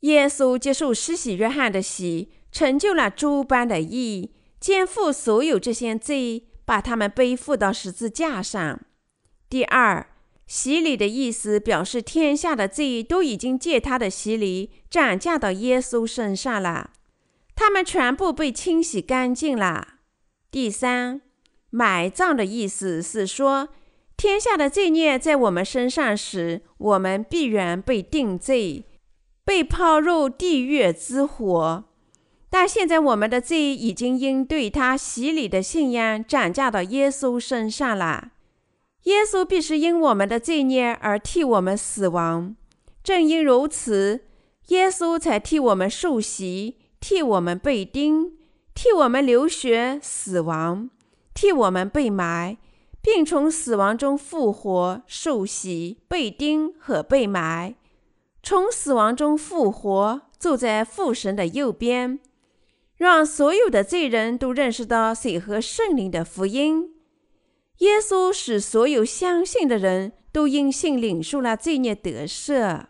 [0.00, 8.80] 耶稣接受施洗约翰的洗，成就了诸般的义，肩负所有这些罪，把他们背负到十字架上。
[9.50, 10.06] 第二。
[10.52, 16.90] 洗礼的意思表示，天下的罪都已经借他的洗礼转嫁到耶稣身上了，
[17.54, 19.94] 他们全部被清洗干净了。
[20.50, 21.22] 第三，
[21.70, 23.70] 埋葬的意思是说，
[24.14, 28.84] 天下的罪孽在我们身上时，我们必然被定罪，
[29.46, 31.84] 被抛入地狱之火。
[32.50, 38.32] 但现在我们的罪已经因对他洗礼的信仰转嫁到耶稣身上了。
[39.04, 42.54] 耶稣必须因我们的罪孽而替我们死亡，
[43.02, 44.20] 正因如此，
[44.68, 48.32] 耶稣才替我们受洗，替我们被钉，
[48.74, 50.88] 替我们流血死亡，
[51.34, 52.58] 替我们被埋，
[53.02, 57.74] 并从死亡中复活、受洗、被钉和被埋，
[58.40, 62.20] 从死亡中复活，坐在父神的右边，
[62.96, 66.90] 让所有的罪人都认识到水和圣灵的福音。
[67.82, 72.84] 耶稣使所有相信的人都因信领受了罪孽得赦。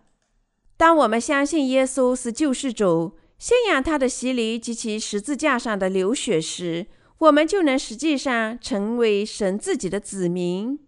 [0.76, 10.78] 当我们相信耶稣是救世主，信仰他的洗礼及其十字架上的流血时，我们就能实际上成为神自己的子民。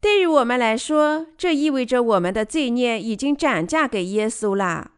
[0.00, 4.90] 对于我们来说，这意味着我们的罪孽已经转嫁给耶稣了。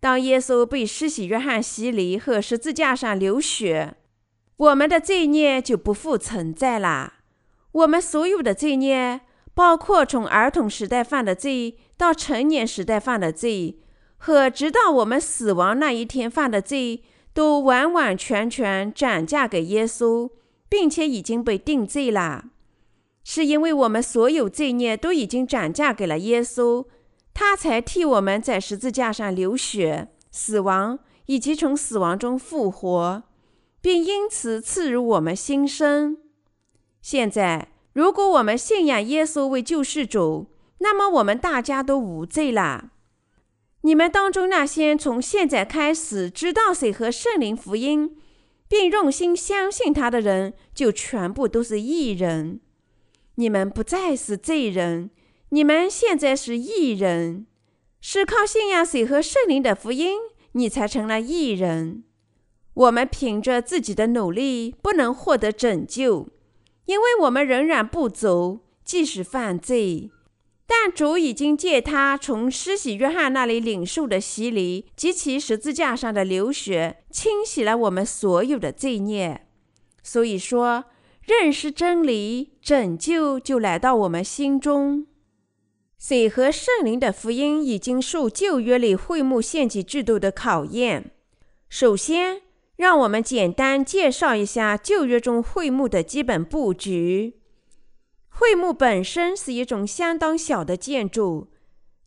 [0.00, 3.94] 当耶稣被施洗约翰洗礼和十字架上流血，
[4.56, 7.20] 我们的罪孽就不复存在了。
[7.72, 9.22] 我们所有的罪孽，
[9.54, 13.80] 包括从儿童时代犯的罪到成年时代犯的罪，
[14.16, 17.02] 和直到我们死亡那一天犯的罪。
[17.34, 20.28] 都完完全全转嫁给耶稣，
[20.68, 22.44] 并且已经被定罪了，
[23.24, 26.84] 是因为我们所有罪孽都已经转嫁给了耶稣，
[27.32, 33.22] 他才替我们在十字架上流血、死亡，以及从死亡中复活，
[33.80, 36.18] 并因此赐予我们新生。
[37.02, 40.46] 现在，如果我们信仰耶稣为救世主，
[40.78, 42.90] 那么我们大家都无罪了。
[43.82, 48.16] 你们当中那些从现在开始知道谁和圣灵福音，
[48.68, 52.60] 并用心相信他的人，就全部都是义人。
[53.34, 55.10] 你们不再是罪人，
[55.48, 57.46] 你们现在是义人。
[58.00, 60.18] 是靠信仰谁和圣灵的福音，
[60.52, 62.04] 你才成了义人。
[62.74, 66.28] 我们凭着自己的努力不能获得拯救，
[66.92, 70.10] 因为我们仍然不足，即使犯罪。
[70.66, 79.46] 但主已经借他从施洗约翰那里领受的洗礼及其十字架上的流血，清洗了我们所有的罪孽。
[80.02, 80.84] 所以说，
[81.22, 85.06] 认识真理，拯救就来到我们心中。
[85.98, 91.12] 水和圣灵的福音已经受旧约里会幕献祭制度的考验。
[91.70, 92.41] 首先，
[92.76, 97.40] 让我们简单介绍一下旧约中会幕的基本布局。
[98.30, 101.48] 会幕本身是一种相当小的建筑，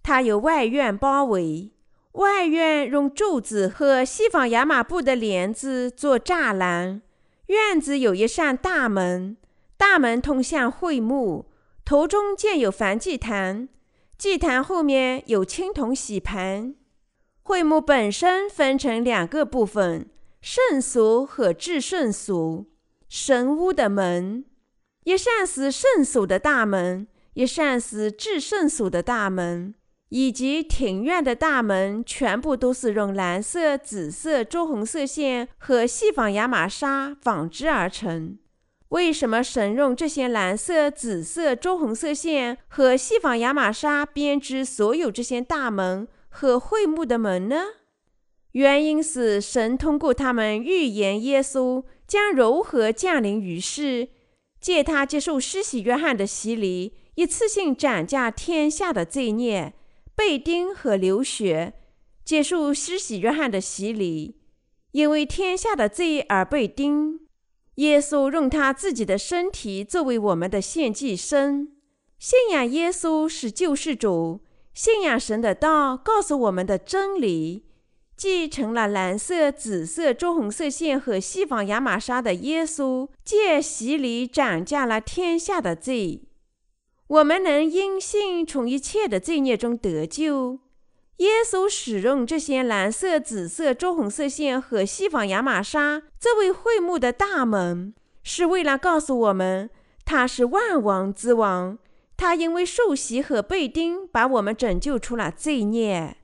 [0.01, 1.71] 它由外院包围，
[2.13, 7.01] 外院用柱子和西方亚麻布的帘子做栅栏。
[7.47, 9.37] 院子有一扇大门，
[9.77, 11.45] 大门通向会幕，
[11.85, 13.69] 头中建有燔祭坛，
[14.17, 16.73] 祭坛后面有青铜洗盘。
[17.43, 20.09] 会幕本身分成两个部分：
[20.47, 22.67] 圣所和至圣所，
[23.09, 24.45] 神屋的门。
[25.03, 29.73] 一扇是圣所的大门，一扇是至圣所的大门，
[30.09, 38.37] 以及庭院的大门，全部都是用蓝色、紫色、朱红色线和细纺亚麻纱纺织而成。
[38.89, 47.63] 为什么神用这些蓝色、紫色、朱红色线和细纺亚麻纱编织所有这些大门和会幕的门呢？
[48.55, 54.07] 原因是神通过他们预言耶稣将如何降临于世。
[54.61, 59.73] 借他接受施洗约翰的洗礼，一次性转嫁天下的罪孽，
[60.15, 61.73] 被钉和流血，
[62.23, 64.37] 接受施洗约翰的洗礼，
[64.93, 67.19] 因为天下的罪而被钉。
[67.75, 71.67] 耶稣用他自己的身体作为我们的献祭牲。
[72.17, 74.39] 信仰耶稣是救世主，
[74.73, 77.65] 信仰神的道告诉我们的真理。
[78.17, 86.23] 继承了蓝色、紫色、朱红色线和西方亚麻纱的耶稣，借洗礼转嫁了天下的罪。
[87.07, 90.59] 我们能因信从一切的罪孽中得救。
[91.17, 97.93] 耶稣使用这些蓝色、紫色、朱红色线和西方亚麻纱作为会幕的大门，
[98.23, 99.69] 是为了告诉我们
[100.03, 101.77] 他是万王之王。
[102.17, 106.17] 他因为受洗和被钉，把我们拯救出了罪孽。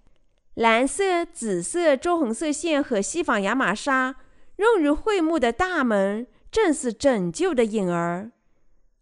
[0.56, 4.18] 蓝色、紫色、朱红色线和细纺亚麻纱
[4.58, 8.32] 用于会幕的大门，正是拯救的影儿，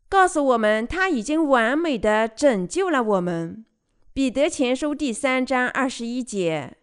[0.07, 3.65] 告诉我们他已经完美的拯救了我们。
[4.13, 6.77] 彼得前书第三章二十一节。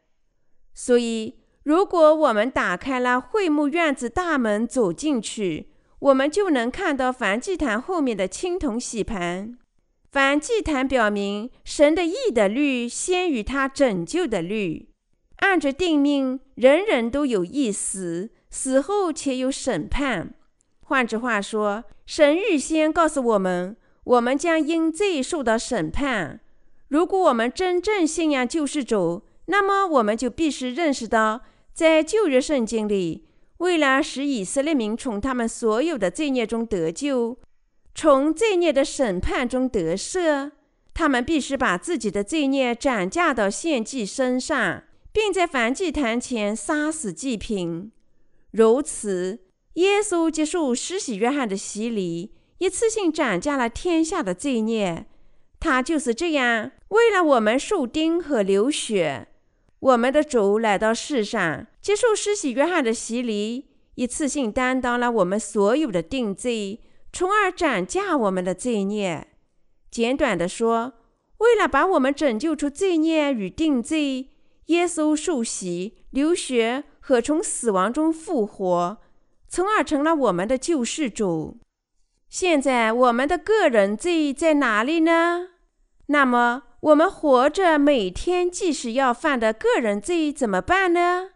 [0.75, 9.57] 所以，如果我们打开了会幕院子大门走进去，我们就能看到燔祭坛后面的青铜洗盘。
[10.12, 14.88] 燔祭坛表明，神的义的律先于他拯救的律。
[15.38, 20.32] 按着定命，人人都有一死，死后且有审判。
[20.80, 26.40] 换句话说，神预先告诉我们，我们将因罪受到审判。
[26.88, 31.42] 如果我们真正信仰救世主，那么我们就必须认识到，
[31.74, 33.26] 在旧约圣经里，
[33.59, 37.36] 为了使以色列民从他们所有的罪孽中得救。
[37.99, 40.51] 从罪孽的审判中得赦，
[40.92, 44.82] 他们必须把自己的罪孽转嫁到献祭身上，
[45.12, 47.90] 并在燔祭坛前杀死祭品。
[48.51, 49.38] 如此，
[49.74, 55.07] 耶稣接受施洗约翰的洗礼，一次性转嫁了天下的罪孽。
[55.59, 59.28] 他就是这样，为了我们受钉和流血。
[59.80, 66.80] 我们的主来到世上，接受施洗约翰的洗礼，一次性担当了我们所有的定罪，
[67.17, 69.29] 从而转嫁我们的罪孽。
[69.91, 70.93] 简短的说，
[71.39, 74.29] 为了把我们拯救出罪孽与定罪，
[74.67, 78.99] 耶稣受洗、流血和从死亡中复活，
[79.49, 81.57] 从而成了我们的救世主。
[82.29, 85.49] 现在我们的个人罪在哪里呢？
[86.09, 91.31] 那么我们活着每天即使要犯的个人罪怎么办呢？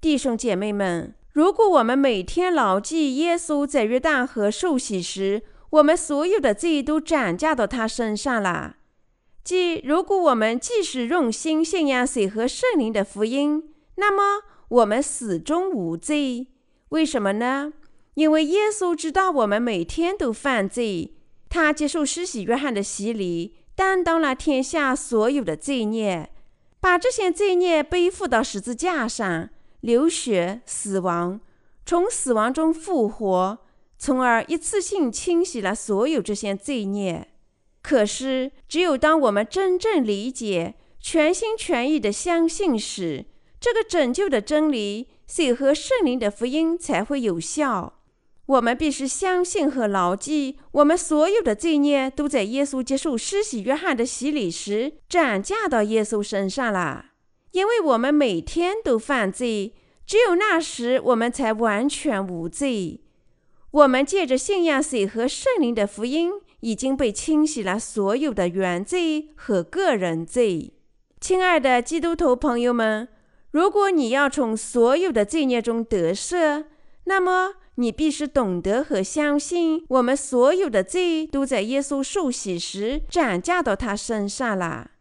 [0.00, 8.76] 弟兄姐妹们，如果我们每天牢记耶稣在约旦河受洗时，我们所有的罪都转嫁到他身上了，
[9.44, 16.48] 即如果我们即使用心信仰水和圣灵的福音，那么我们始终无罪。
[16.88, 17.72] 为什么呢？
[18.14, 21.14] 因为耶稣知道我们每天都犯罪，
[21.48, 26.30] 他接受施洗约翰的洗礼，担当了天下所有的罪孽，
[26.80, 29.50] 把这些罪孽背负到十字架上，
[29.80, 31.40] 流血、死亡，
[31.86, 33.58] 从死亡中复活，
[33.98, 37.28] 从而一次性清洗了所有这些罪孽。
[37.82, 43.26] 可是，只有当我们真正理解、全心全意地相信时，
[43.60, 47.94] 这个拯救的真理，水和圣灵的福音才会有效。
[48.46, 57.06] 我们必须相信和牢记，我们所有的罪孽都在耶稣接受施洗约翰的洗礼时转嫁到耶稣身上了。
[57.52, 59.74] 因为我们每天都犯罪，
[60.06, 63.00] 只有那时我们才完全无罪。
[63.70, 70.72] 我们借着信仰水和圣灵的福音，已经被清洗了所有的原罪和个人罪。
[71.20, 73.08] 亲爱的基督徒朋友们，
[73.50, 76.64] 如果你要从所有的罪孽中得赦，
[77.04, 84.92] 那么，你必须懂得和相信，我们所有的罪都在耶稣受洗时转嫁到他身上了。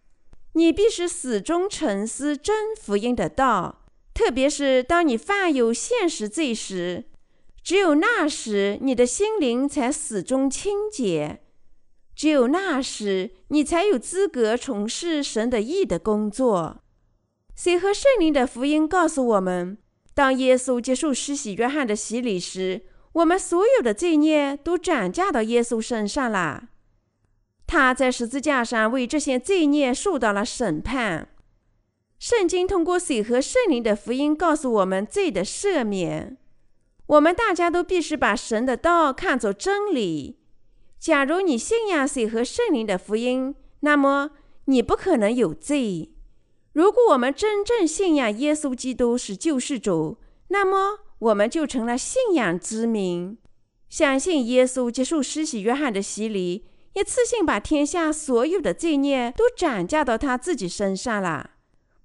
[0.58, 7.04] 你必须始终沉思真福音的道，特别是当你犯有现实罪时，
[7.64, 11.44] 只有那时你的心灵才始终清洁，
[12.16, 16.82] 只有那时你才有资格从事神的义的工作。
[17.56, 19.78] 水和圣灵的福音告诉我们。
[20.16, 22.82] 当耶稣接受施洗约翰的洗礼时，
[23.14, 26.70] 我们所有的罪孽都转嫁到耶稣身上了。
[27.68, 31.28] 他在十字架上为这些罪孽受到了审判。
[32.18, 36.38] 圣经通过水和圣灵的福音告诉我们罪的赦免。
[37.06, 40.40] 我们大家都必须把神的道看作真理。
[41.00, 44.32] 假如你信仰水和圣灵的福音，那么
[44.66, 46.12] 你不可能有罪。
[46.74, 53.38] 如果我们真正信仰耶稣基督是救世主，那么我们就成了信仰之民。
[53.90, 56.66] 相信耶稣接受施洗约翰的洗礼，
[56.98, 61.52] 一次性把天下所有的罪孽都转嫁到他自己身上了。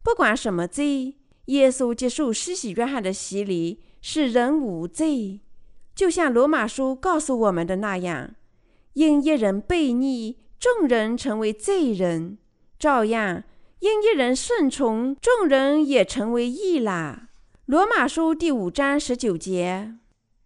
[0.02, 1.16] 不管什么罪，
[1.46, 5.40] 耶稣接受施洗约翰的洗礼，使人无罪。
[5.94, 8.34] 就像罗马书告诉我们的那样，
[8.92, 12.36] 因一人悖逆，众人成为罪人，
[12.78, 13.44] 照样。
[13.78, 17.30] 因一人顺从，众人也成为义啦。
[17.64, 19.94] 罗马书第五章十九节。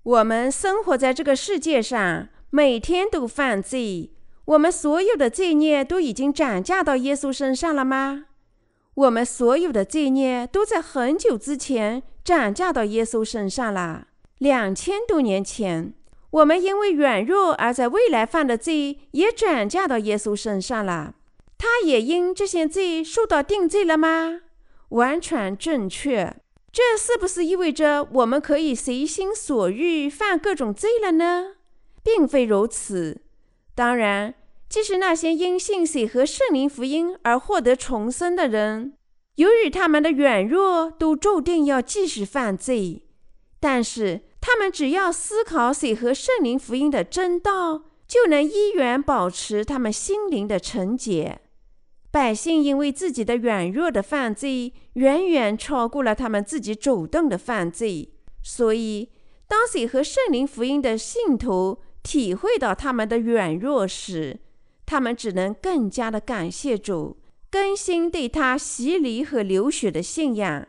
[0.05, 4.13] 我们生活在这个世界上，每天都犯罪。
[4.47, 8.27] 我们所有的罪孽都已经转嫁到耶稣身上了吗？
[8.95, 14.07] 我们所有的罪孽都在很久之前转嫁到耶稣身上了。
[14.39, 15.93] 两千多年前，
[16.31, 21.15] 我们因为软弱而在未来犯的罪也转嫁到耶稣身上了。
[21.59, 24.43] 他也因这些罪受到定罪了吗？
[24.91, 26.37] 完全正确。
[26.71, 31.57] 这是不是意味着我们可以随心所欲犯各种罪了呢？
[32.05, 33.23] 并非如此。
[33.77, 34.35] 当然，
[34.71, 38.95] 即使那些因信水和圣灵福音而获得重生的人，
[39.35, 43.03] 由于他们的软弱，都注定要继续犯罪。
[43.61, 51.41] 但是，他们只要思考水和圣灵福音的真道，就能依然保持他们心灵的纯洁。
[52.11, 59.11] 百姓因为自己的软弱的犯罪，远远超过了他们自己主动的犯罪，所以
[59.47, 64.39] 当水和圣灵福音的信徒体会到他们的软弱时，
[64.87, 67.17] 他们只能更加的感谢主，
[67.51, 70.69] 更新对他洗礼和流血的信仰，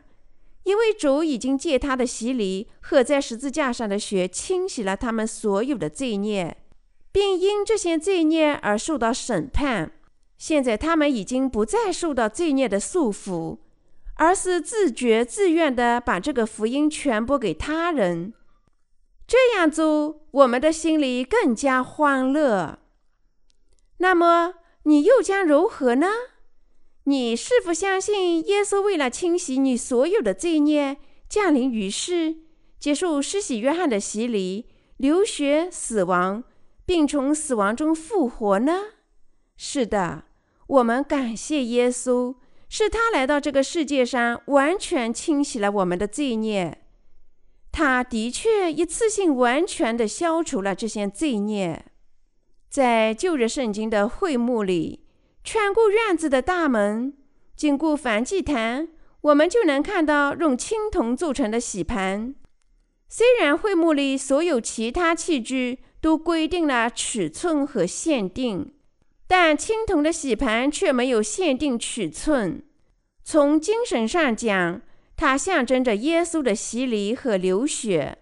[0.64, 6.56] 因为主已经借他的洗礼和在十字架上的血清洗了他们所有的罪孽。
[7.10, 9.92] 并因这些罪孽而受到审判。
[10.36, 13.58] 现在他们已经不再受到罪孽的束缚，
[14.14, 18.34] 而是自觉自愿地把这个福音传播给他人。
[19.28, 22.78] 这样做，我们的心里更加欢乐。
[23.98, 24.54] 那么，
[24.84, 26.08] 你又将如何呢？
[27.04, 30.96] 你是否相信耶稣为了清洗你所有的罪孽，
[31.28, 32.36] 降临于世，
[32.78, 34.66] 接受施洗约翰的洗礼，
[34.96, 36.44] 流血死亡，
[36.86, 38.80] 并从死亡中复活呢？
[39.58, 40.24] 是的。
[40.68, 42.36] 我们感谢耶稣，
[42.70, 46.84] 是他来到这个世界上，完全清洗了我们的罪孽。
[47.78, 51.84] 他的确一次性完全地消除了这些罪孽。
[52.68, 55.04] 在旧日圣经的会幕里，
[55.44, 57.16] 穿过院子的大门，
[57.54, 58.88] 经过燔祭坛，
[59.20, 62.34] 我们就能看到用青铜做成的洗盘。
[63.08, 68.74] 虽然会幕里所有其他器具都规定了尺寸和限定。
[69.28, 72.60] 但青铜的洗盘却没有限定尺寸。
[73.22, 74.82] 从精神上讲，
[75.18, 78.18] 它象征着耶稣的洗礼和流血。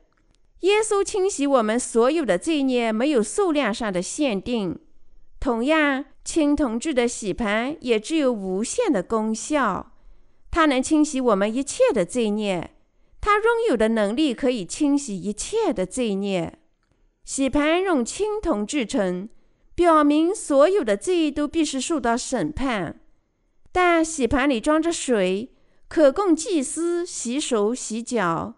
[0.60, 4.76] 耶稣清洗我们所有的罪孽，没有数量上的限定。
[5.38, 9.92] 同样，青铜制的洗盘也具有无限的功效。
[10.50, 12.70] 它能清洗我们一切的罪孽。
[13.20, 16.58] 它拥有的能力可以清洗一切的罪孽。
[17.24, 19.28] 洗盘用青铜制成。
[19.74, 22.98] 表明所有的罪都必须受到审判，
[23.72, 25.50] 但洗盘里装着水，
[25.88, 28.54] 可供祭司洗手洗脚。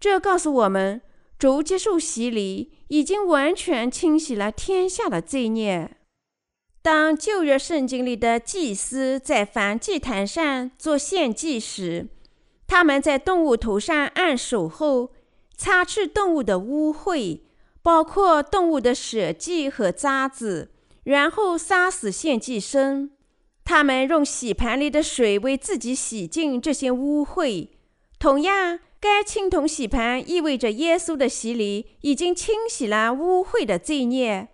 [0.00, 1.00] 这告诉我们，
[1.38, 5.96] 主接受洗礼已经完全清洗了天下的罪孽。
[6.82, 12.08] 当旧约圣经里的祭司在燔祭坛上做献祭时，
[12.66, 15.12] 他们在动物头上按手后，
[15.56, 17.40] 擦去动物的污秽。
[17.84, 20.70] 包括动物的血迹和渣子，
[21.02, 23.10] 然后杀死献祭牲。
[23.64, 27.68] 他们用洗盘里的水为自己洗净这些污秽。
[28.18, 34.48] 同样，该青铜洗盘意味着耶稣的洗礼已经清洗了污秽的罪孽。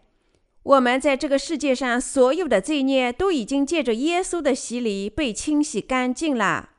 [0.62, 6.70] 我们在这个世界上所有的罪孽都已经借着耶稣的洗礼被清洗干净了。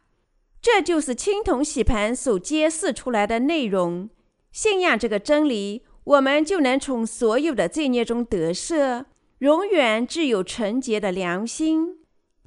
[0.61, 4.09] 这就是青铜洗盘所揭示出来的内容。
[4.51, 5.83] 信仰这个真理。
[6.05, 9.05] 我们就能从所有的罪孽中得赦，
[9.39, 11.98] 永远具有纯洁的良心。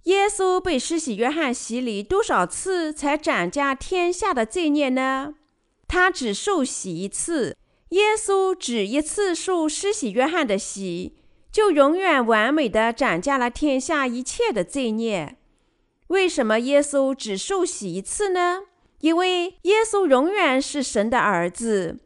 [0.05, 5.35] 耶稣被施洗约翰洗礼多少次才斩下天下的罪孽呢？
[5.87, 7.57] 他只受洗一次。
[7.91, 11.15] 耶稣只一次受施洗约翰的洗，
[11.53, 15.37] 就永远完美地斩下了天下一切的罪孽。
[16.09, 18.63] 为什么耶稣只受洗一次呢？
[19.01, 21.99] 因为耶稣永远是神的儿子。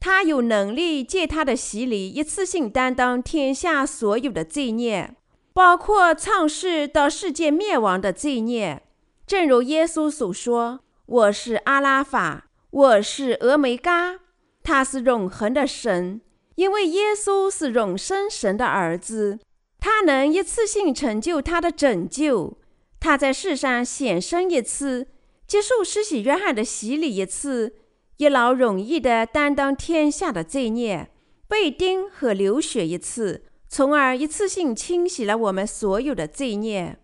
[0.00, 5.14] 他有能力借他的洗礼，一次性担当天下所有的罪孽，
[5.54, 8.82] 包括创世到世界灭亡的罪孽。
[9.24, 14.18] 正如耶稣所说：“我是阿拉法，我是俄梅嘎。”
[14.64, 16.20] 他是永恒的神，
[16.56, 19.38] 因为耶稣是永生神的儿子，
[19.78, 22.58] 他能一次性成就他的拯救。
[22.98, 25.06] 他在世上显生一次，
[25.46, 27.76] 接受施洗约翰的洗礼一次。
[28.16, 31.10] 一劳永逸地担当天下的罪孽，
[31.46, 33.44] 被钉和流血一次，
[33.76, 36.96] 从而一次性清洗了我们所有的罪孽。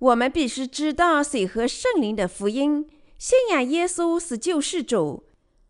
[0.00, 5.24] 我们必须知道水和圣灵的福音，信仰耶稣是救世主。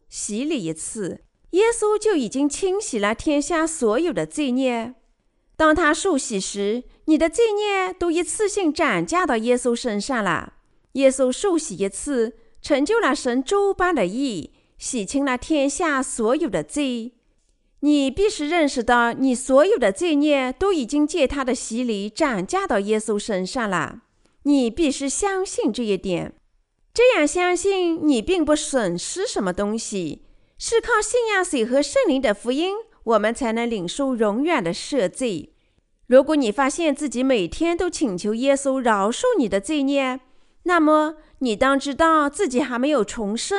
[0.08, 1.20] 洗礼一次，
[1.50, 4.96] 耶稣就已经清洗了天下所有的罪孽。
[5.54, 10.54] 当他受洗时，你的罪孽都一次性转嫁到耶稣身上了。
[10.94, 14.50] 耶稣受洗一次，成就了神周般的义。
[14.76, 17.12] 洗清了天下所有的罪，
[17.80, 24.02] 你必须认识到，你所有的罪孽都已经借他的洗礼转嫁到耶稣身上了。
[24.42, 26.34] 你必须相信这一点，
[26.92, 30.26] 这样相信你并不损失什么东西。
[30.58, 32.74] 是靠信仰水和圣灵的福音，
[33.04, 35.54] 我们才能领受永远的赦罪。
[36.06, 40.20] 如果你发现自己每天都请求耶稣饶恕你的罪孽，
[40.64, 43.58] 那么你当知道自己还没有重生。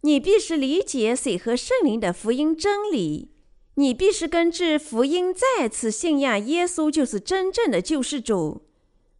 [0.00, 3.33] 你必须理解水和圣灵的福音真理。
[3.76, 8.62] 你必须根据福音再次信仰耶稣就是真正的救世主。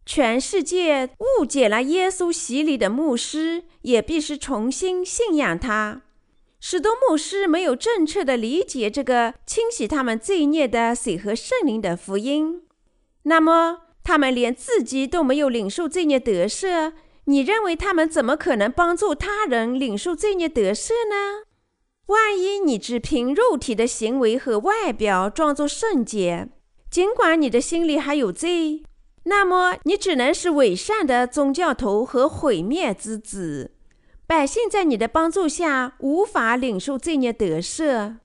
[0.05, 6.03] 全世界误解了耶稣洗礼的牧师也必须重新信仰他。
[6.59, 12.61] 许多牧师没有正确的理解这个清洗他们罪孽的水和圣灵的福音，
[13.23, 16.93] 那么他们连自己都没有领受罪孽得赦。
[17.25, 21.43] 你认为他们怎么可能帮助他人领受罪孽得赦呢？
[22.07, 26.49] 万一你只凭肉体的行为和外表装作圣洁，
[26.91, 28.83] 尽管你的心里还有罪，
[29.23, 33.71] 那么你只能是伪善的宗教头和毁灭之子。
[34.27, 38.17] 百姓在你的帮助下无法领受罪孽得赦。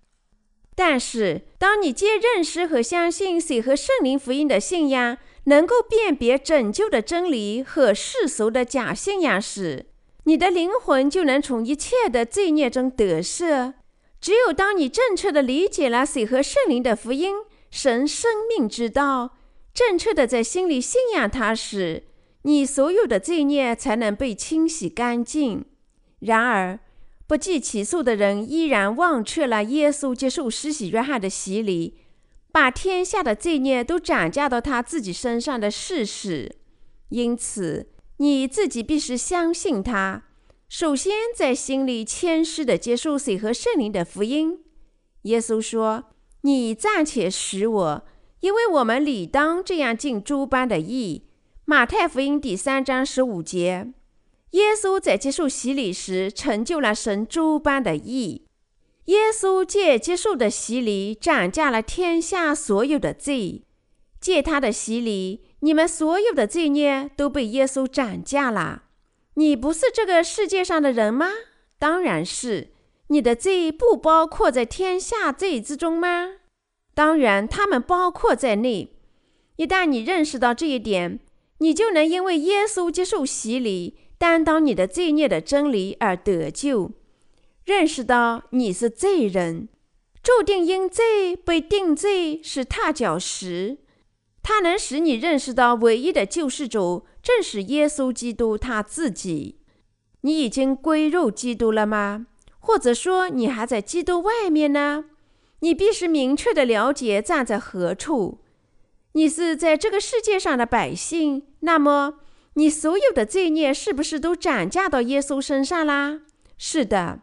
[0.74, 9.89] 但是，当你借认识和相信水和圣灵福音的信仰，能够辨别拯救的真理和世俗的假信仰时，
[10.25, 13.75] 你的灵魂就能从一切的罪孽中得赦。
[14.21, 17.37] 只有当你正确地理解了水和圣灵的福音，
[17.71, 19.39] 神生命之道，
[19.73, 22.05] 正确地在心里信仰他时，
[22.43, 25.64] 你所有的罪孽才能被清洗干净。
[26.18, 26.81] 然而，
[27.27, 31.99] 不计其数的人依然忘却了耶稣接受施洗约翰的洗礼，
[32.53, 36.57] 把天下的罪孽都转嫁到他自己身上的事实。
[37.09, 37.89] 因此，
[38.21, 40.25] 你自己必须相信他。
[40.68, 44.61] 首先，在心里谦虚地接受水和圣灵的福音。
[45.23, 46.05] 耶稣说
[46.43, 48.05] ：“你暂且使我，
[48.41, 51.25] 因为我们理当这样尽诸般的义。”
[51.64, 53.93] 马太福音第三章十五节。
[54.51, 58.45] 耶稣在接受洗礼时，成就了神诸般的义。
[59.07, 63.62] 耶稣借接受的洗礼，斩价了天下所有的罪。
[64.21, 68.85] 借他的洗礼，你们所有的罪孽都被耶稣斩价了。
[69.35, 71.29] 你不是这个世界上的人吗？
[71.79, 72.69] 当然是。
[73.09, 76.35] 你的罪不包括在天下罪之中吗？
[76.95, 78.93] 当然，他们包括在内。
[79.57, 81.19] 一旦你认识到这一点，
[81.59, 86.93] 你就能因为耶稣接受洗礼，担当你的罪孽的真理而得救。
[87.65, 89.69] 认识到你是罪人，
[90.23, 93.79] 注定因罪被定罪是踏脚石。
[94.43, 97.07] 它能使你认识到唯一的救世主。
[97.22, 99.59] 正是耶稣基督他自己。
[100.22, 102.26] 你已经归入基督了吗？
[102.59, 105.05] 或者说你还在基督外面呢？
[105.61, 108.38] 你必须明确地了解站在何处。
[109.12, 112.20] 你是在这个世界上的百姓，那么
[112.55, 116.20] 你所有的罪孽是不是都转嫁到耶稣身上啦？
[116.57, 117.20] 是的。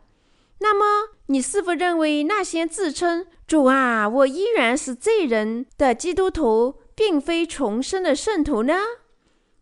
[0.59, 8.74] 那么你是否认为那些自称“主啊，我依然是罪人”的基督徒，并非重生的圣徒呢？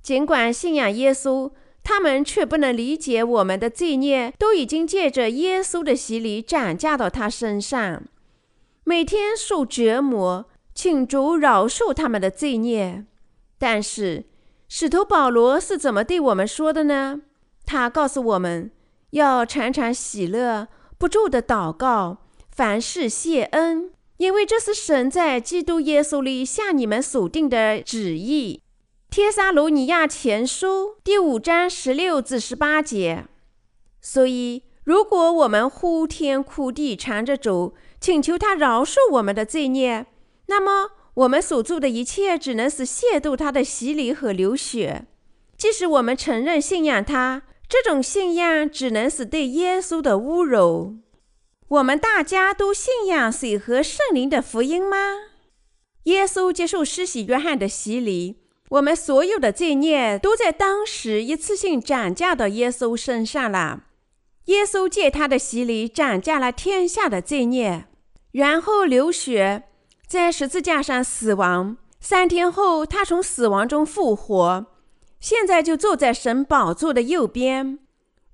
[0.01, 1.51] 尽管信仰耶稣，
[1.83, 8.03] 他们却不能理解我们的罪孽都已经借着耶稣的洗礼转嫁到他身上，
[8.86, 13.03] 每天受折磨，请主饶恕他们的罪孽。
[13.57, 14.23] 但是，
[14.69, 17.21] 使徒保罗是怎么对我们说的呢？
[17.65, 18.71] 他告诉我们
[19.09, 22.19] 要常常喜乐，不住的祷告，
[22.49, 28.61] 凡事谢恩，因为这是神在基督耶稣里向你们所定的旨意。
[29.09, 33.26] 帖撒罗尼亚前书第五章十六至十八节。
[34.01, 40.05] 所以，如果我们呼天哭地缠着主，请求他饶恕我们的罪孽，
[40.47, 45.07] 那么我们所做的一切只能是亵渎他的洗礼和流血。
[45.57, 50.97] 即使我们承认信仰他，这种信仰只能是对耶稣的侮辱。
[51.68, 54.97] 我们大家都信仰水和圣灵的福音吗？
[56.03, 58.43] 耶稣接受施洗约翰的洗礼。
[58.70, 63.84] 我们所有的罪孽都在当时一次性涨价到耶稣身上了。
[64.45, 67.88] 耶稣借他的洗礼涨价了天下的罪孽，
[68.32, 69.63] 然后流血，
[70.07, 71.78] 在十字架上死亡。
[71.99, 74.68] 三天后，他从死亡中复活，
[75.20, 77.80] 现在就坐在神宝座的右边。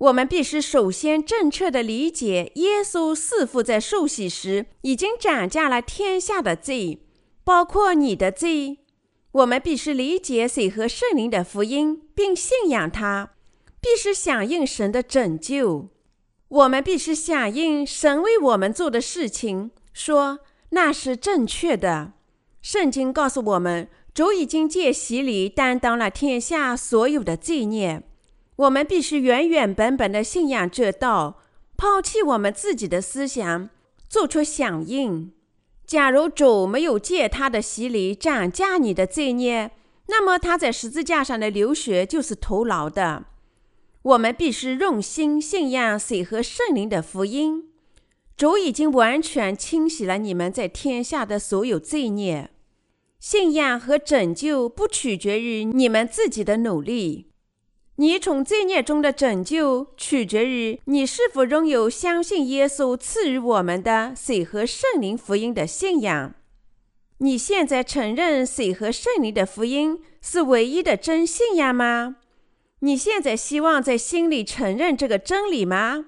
[0.02, 7.06] 我们必须首先正确地理解，耶稣似乎在受洗时已经斩下了天下的罪，
[7.44, 8.80] 包括你的罪。
[9.32, 13.30] 我们必须理解水和圣灵的福音，并信仰它；
[13.80, 15.90] 必须响应神的拯救。
[16.48, 20.40] 我们必须响应神为我们做的事情，说
[20.72, 22.14] 那是正确的。
[22.64, 28.02] 圣经告诉我们，主已经借洗礼担当了天下所有的罪孽。
[28.62, 31.40] 我们必须原原本本的信仰这道，
[31.76, 33.70] 抛弃我们自己的思想，
[34.08, 35.32] 做出响应。
[35.88, 39.72] 假如主没有借他的洗礼斩价你的罪孽，
[40.10, 43.26] 那么他在十字架上的流血就是徒劳的。
[44.04, 47.64] 我们必须用心信仰水和圣灵的福音。
[48.38, 52.52] 主已经完全清洗了你们在天下的所有罪孽。
[53.20, 57.31] 信仰和拯救不取决于你们自己的努力。
[57.98, 66.34] 你从罪孽中的拯救，取决于你是否拥有相信耶稣赐予我们的水和圣灵福音的信仰。
[67.20, 72.16] 你现在承认水和圣灵的福音是唯一的真信仰吗？
[72.80, 76.06] 你现在希望在心里承认这个真理吗？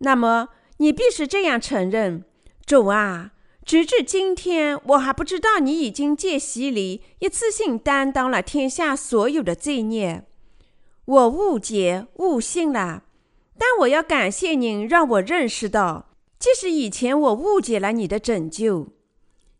[0.00, 2.24] 那么你必须这样承认：
[2.66, 3.30] 主啊，
[3.64, 10.24] 直至今天，我还不知道你已经借洗礼一次性担当了天下所有的罪孽。
[11.10, 13.02] 我误解误信了，
[13.58, 18.92] 但我要感谢您，让我认识到，即使以前我误解了你的拯救，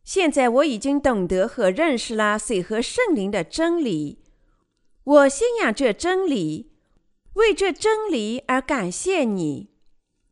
[0.05, 4.21] 现在我已经懂得和认识了水和圣灵的真理。
[5.03, 6.71] 我信仰这真理，
[7.33, 9.71] 为这真理而感谢你。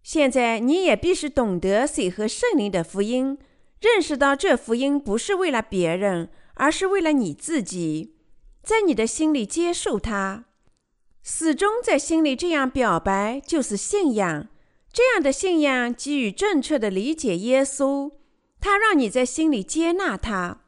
[0.04, 3.36] 现在你也必须懂得水和圣灵的福音。
[3.80, 8.14] 认识到这福音不是为了别人，而是为了你自己，
[8.62, 10.44] 在你的心里接受它，
[11.22, 14.48] 始终在心里这样表白，就是信仰。
[14.90, 18.12] 这样的信仰给予正确的理解耶稣，
[18.58, 20.62] 他让你在心里接纳他，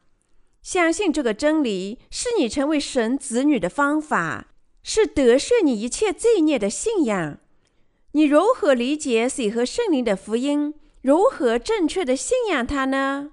[0.61, 7.39] 相信这个真理是你成为神子女的方法，是得赦你一切罪孽的信仰。
[8.11, 10.75] 你如何理解水和圣灵的福音？
[11.01, 13.31] 如何正确的信仰他呢？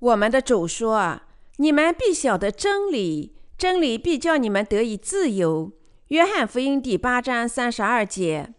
[0.00, 1.20] 我们的主说
[1.58, 5.72] ：“你们必晓得真理，真理必叫你们得以自由。”
[6.10, 8.52] 约翰福音第八章三十二节。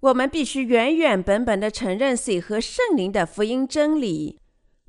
[0.00, 4.40] 我们必须原原本本的承认水和圣灵的福音真理，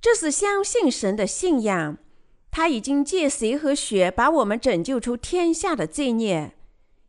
[0.01, 1.99] 这是相信神的信仰。
[2.49, 6.53] 他已经借水和血把我们拯救出天下的罪孽，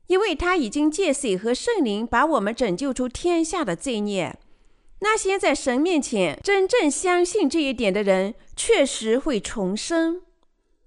[0.08, 4.38] 因为他已经借水和圣灵把我们拯救出天下的罪孽。
[4.98, 10.20] 那些在神面前真正相信这一点的人，确实会重生。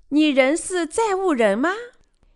[0.09, 1.71] 你仍是债务人吗？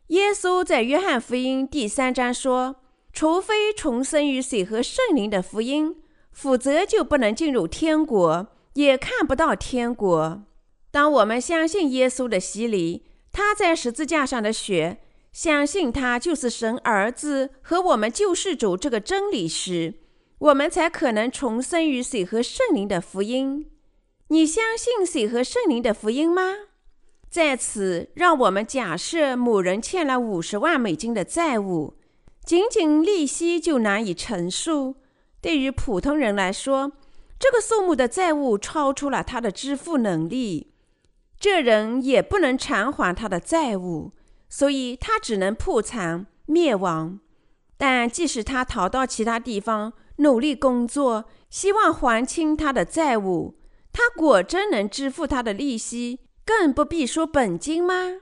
[0.08, 2.78] 耶稣在约翰福音第三章说
[3.12, 5.98] ：“除非重生于水和圣灵的福音，
[6.32, 10.44] 否则就不能进入天国，也看不到天国。”
[10.92, 13.04] 当我们相信耶稣的洗礼，
[13.34, 15.00] 他在十字架上的血，
[15.34, 19.96] 相信他就是神儿子和我们救世主这个真理时，
[20.40, 23.70] 我们才可能重生于水和圣灵的福音。
[24.30, 26.54] 你相信水和圣灵的福音吗？
[27.30, 31.96] 在此，让我们假设某人欠了五十万美金的债务，
[32.44, 34.96] 仅仅利息就难以承受。
[35.42, 36.94] 对于普通人来说，
[37.38, 40.72] 这个数目的债务超出了他的支付能力。
[41.40, 44.12] 这人也不能偿还他的债务，
[44.50, 47.20] 所以他只能破产灭亡。
[47.78, 53.60] 但即使他逃到其他地方，努力工作，希望还清他的债务。
[53.94, 58.22] 他果真能支付他的利息，更不必说本金吗？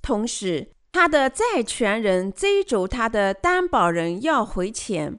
[0.00, 5.18] 同时，他的债权人追逐他的担保人要回钱，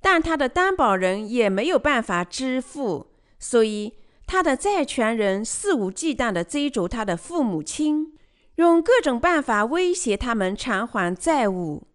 [0.00, 3.92] 但他的担保人也没有办法支付，所以
[4.26, 8.14] 他的债权人肆无忌惮地追逐他的父母亲，
[8.54, 11.86] 用各种办法威胁他们偿还债务。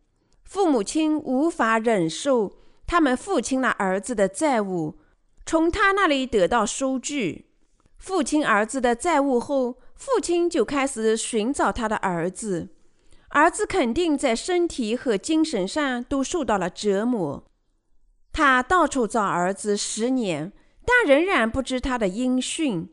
[0.44, 2.54] 父母亲无法忍受。
[2.88, 5.00] 他们付清了儿子的债务，
[5.44, 7.48] 从他那里得到收据。
[8.06, 12.70] 父亲儿子的债务后，父亲就开始寻找他的儿子。
[13.30, 17.44] 儿子肯定在身体和精神上都受到了折磨。
[18.32, 20.54] 他到处找儿子十年，
[20.86, 22.88] 但仍然不知他的音讯。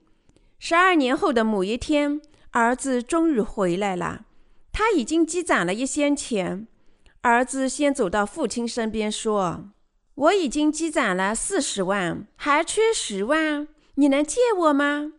[0.58, 2.18] 十二年后的某一天，
[2.52, 4.24] 儿子终于回来了。
[4.72, 6.66] 他已经积攒了一些钱。
[7.20, 9.68] 儿子先走到父亲身边说。
[10.14, 15.12] 我已经积攒了四十万，还缺十万，你能借我吗？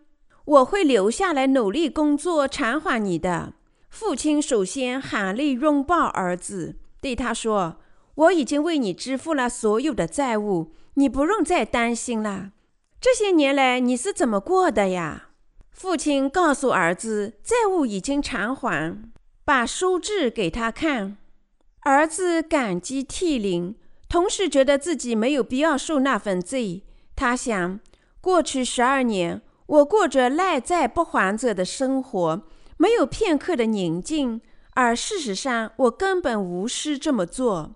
[0.46, 3.54] 我会留下来努力工作偿还你的。
[3.90, 7.78] 父亲首先含泪拥抱儿子，对他说
[8.16, 12.52] ：“我已经为你支付了所有的债务，你不用再担心了。
[13.00, 15.30] 这些年来你是怎么过的呀？”
[15.72, 19.02] 父亲告诉儿子，债务已经偿还，
[19.46, 21.18] 把收据给他看。
[21.82, 23.76] 儿子感激涕零。
[24.10, 26.84] 同时觉得自己没有必要受那份罪。
[27.16, 27.80] 他想，
[28.24, 32.42] 过去十二年，我过着赖债不还者的生活，
[32.78, 34.40] 没有片刻的宁静。
[34.76, 37.76] 而事实上，我根本无需这么做。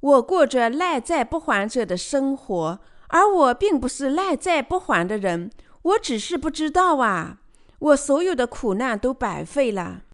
[0.00, 5.50] 我过着赖债不还者的生活，而我并不是赖债不还的人。
[5.82, 7.40] 我只是不知道啊！
[7.78, 10.04] 我所有的苦难都白费了。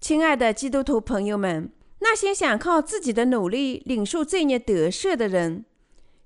[0.00, 1.70] 亲爱的基督徒朋友们。
[2.02, 5.66] 那些想靠自己的努力领受罪孽得赦的人，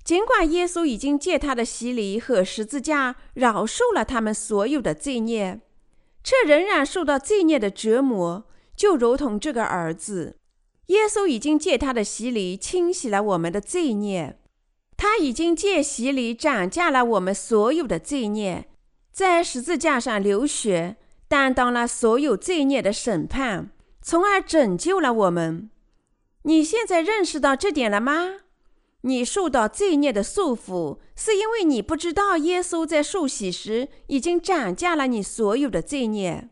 [0.04, 5.60] 尽管耶稣已经借他的洗礼和十字架饶恕了他们所有的罪孽，
[6.22, 8.44] 却仍然受到罪孽的折磨，
[8.76, 10.36] 就如同这个儿子。
[10.88, 14.38] 耶稣已经借他的洗礼清洗了我们的罪孽，
[14.98, 18.68] 他已经借洗礼涨价了我们所有的罪孽，
[19.10, 20.96] 在十字架上流血，
[21.26, 23.70] 担当了所有罪孽的审判。
[24.02, 25.70] 从而拯救了我们。
[26.42, 28.40] 你现在认识到这点了吗？
[29.06, 36.48] 你受到罪孽的束缚，是因为你不知道耶稣在受洗时已经斩价了你所有的罪孽。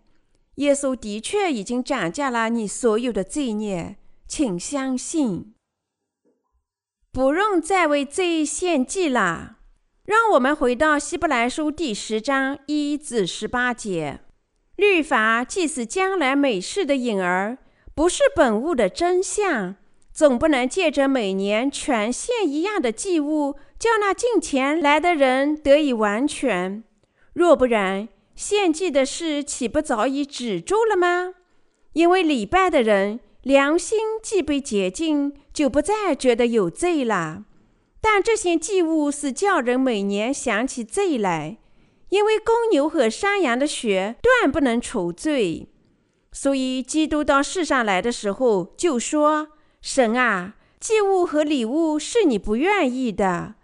[0.56, 3.96] 耶稣的确已经斩价了你所有的罪孽，
[4.28, 5.54] 请相信。
[7.10, 9.56] 不用再为罪献祭了。
[10.04, 14.20] 让我们回到希伯来书第十章一至十八节。
[14.76, 17.56] 律法既是将来美事的影儿，
[17.94, 19.76] 不是本物的真相，
[20.12, 26.84] 总不能借着每年全献一样的祭物，叫那近前来的人得以完全。
[27.32, 31.34] 若不然，献祭的事岂不早已止住了吗？
[31.94, 37.44] 因为礼拜的人良心既被洁净，就不再觉得有罪了。
[38.00, 41.58] 但这些祭物是叫人每年想起罪来，
[42.08, 45.68] 因为公牛和山羊的血断不能除罪。
[46.32, 49.48] 所以基督到世上来的时候就说
[49.82, 53.56] ：“神啊，祭物和礼物是你不愿意的，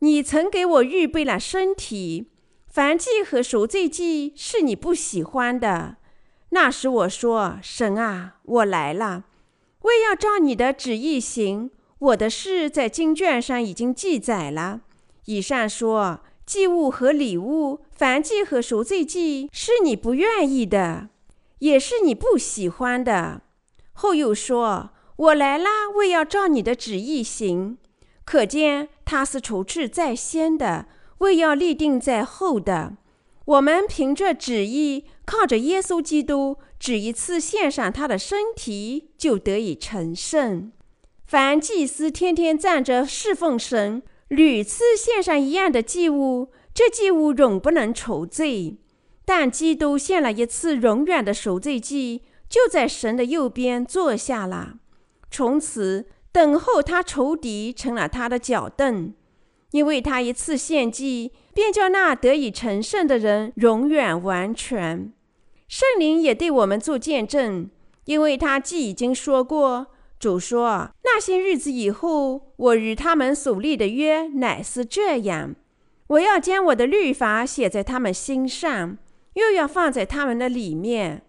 [0.00, 2.26] 你曾给我预备了身体；
[2.72, 5.96] 燔祭和赎罪祭是你不喜欢的。
[6.50, 9.24] 那时我说：神啊，我来了，
[9.80, 14.82] 为要照你的旨意行。”我的事在经卷上已经记载了。
[15.24, 21.08] 以上说，祭物和礼物、燔祭和赎罪祭是你不愿意的，
[21.60, 23.40] 也是你不喜欢的。
[23.94, 27.78] 后又说，我来啦，为要照你的旨意行。
[28.24, 30.86] 可见他是处置在先的，
[31.18, 32.96] 为要立定在后的。
[33.44, 40.72] 我们凭着旨意，靠着耶稣基督，只一次献上他的身体，就得以成圣。
[41.24, 48.78] 凡祭司天天站着侍奉神，屡次献上一样的祭物，这祭物永不能除罪。
[49.24, 54.78] 但基督献了一次永远的赎罪祭，就在神的右边坐下了。
[55.30, 59.12] 从此等候他仇敌成了他的脚凳，
[59.70, 65.12] 因为他一次献祭，便叫那得以成圣的人永远完全。
[65.68, 67.68] 圣灵也对我们做见证，
[68.04, 69.88] 因为他既已经说过。
[70.18, 75.54] 主说：“那些日子以后，我与他们所立的约乃是这样：
[76.06, 78.96] 我要将我的律法写在他们心上，
[79.34, 81.22] 又要放在他们的里面。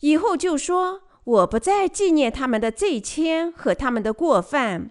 [0.00, 4.90] 以后就说，我不再纪念他们的罪愆和他们的过犯。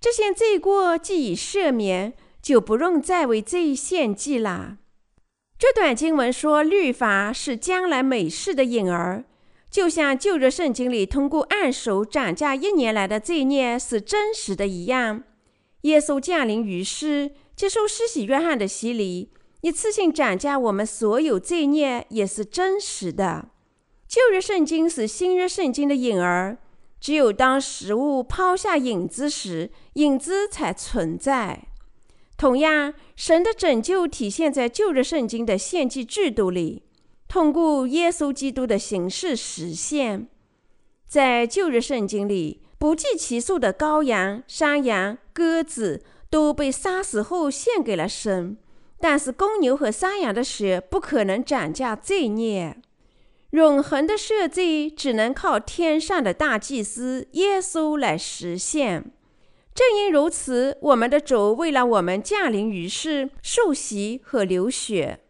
[0.00, 4.78] 这些罪过既已赦免，就不用再为罪献祭了。”
[5.56, 9.24] 这段经文说，律法是将来美事的影儿。
[9.70, 15.22] 就像旧约圣经里通过按手涨价一年来的罪孽是真实的一样，
[15.82, 19.30] 耶稣降临于世，接受施洗约翰的洗礼，
[19.62, 23.48] 一次性涨价我们所有罪孽也是真实的。
[24.06, 26.58] 旧约圣经是新约圣经的影儿，
[27.00, 31.68] 只有当实物抛下影子时，影子才存在。
[32.36, 36.82] 同样，神的拯救体现在旧约圣经的献祭制度里。
[37.28, 40.28] 通过耶稣基督的形式实现，
[41.06, 48.56] 在旧约圣经里，不计其数的羔羊、山羊、鸽子都被杀死后献给了神，
[49.00, 52.76] 但是公牛和山羊的血不可能斩价罪孽。
[53.54, 59.12] 永恒的赦罪只能靠天上的大祭司耶稣来实现。
[59.72, 65.20] 正因如此，我们的主为了我们降临于世，受洗和流血。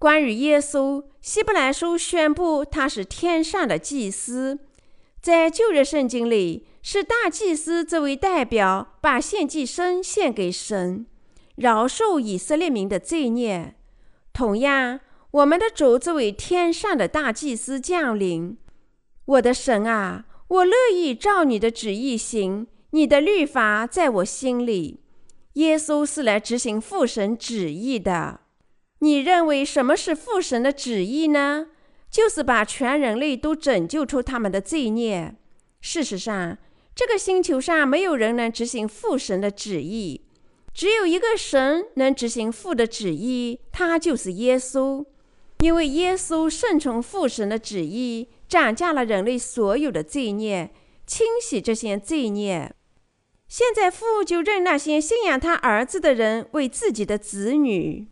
[0.00, 4.58] 关于耶稣，希伯来书宣布他是天上的祭司。
[5.20, 11.06] 在旧约圣经里，是大祭司这位代表把献祭牲献给神，
[11.54, 13.76] 饶恕以色列民的罪孽。
[14.32, 15.00] 同样，
[15.38, 18.56] 我们的主作为天上的大祭司降临。
[19.24, 25.00] 我的神啊，我乐意照你的旨意行，你的律法在我心里。
[25.52, 28.40] 耶稣是来执行父神旨意的。
[28.98, 31.68] 你认为什么是父神的旨意呢？
[32.10, 35.36] 就是把全人类都拯救出他们的罪孽。
[35.80, 36.58] 事实上，
[36.96, 40.22] 这个星球上没有人能执行父神的旨意，
[40.74, 45.04] 只有一个神能执行父的旨意，他就是耶稣。
[45.60, 50.70] 因为耶稣顺从父神的旨意，斩下了人类所有的罪孽，
[51.06, 52.72] 清洗这些罪孽。
[53.48, 58.06] 现在父就认那些信仰他儿子的人为自己的子女。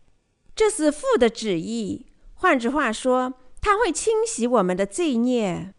[0.55, 5.75] 这是父的旨意，换句话说，他会清洗我们的罪孽。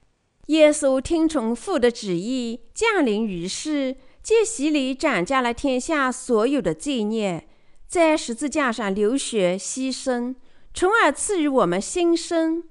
[0.48, 7.48] 耶稣听从父的旨意，降临于世，借洗礼斩价了天下所有的罪孽，
[7.88, 10.36] 在十字架上流血牺牲，
[10.80, 12.64] 从而赐予我们新生。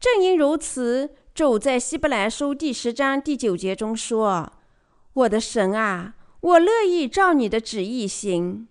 [0.00, 4.52] 正因如此，主在希伯来书第十章第九节中说
[5.14, 8.66] ：“我的神啊，我乐意照你的旨意行。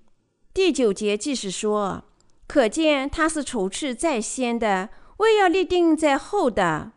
[0.53, 2.03] 第九节即是说，
[2.47, 6.91] 可见他是除去在先的，为要立定在后的。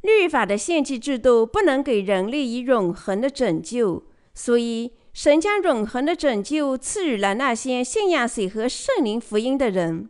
[0.00, 10.08] 律法的献祭制度不能给人类以永恒的拯救，所以神将永恒的拯救赐予了那些信仰水和圣灵福音的人，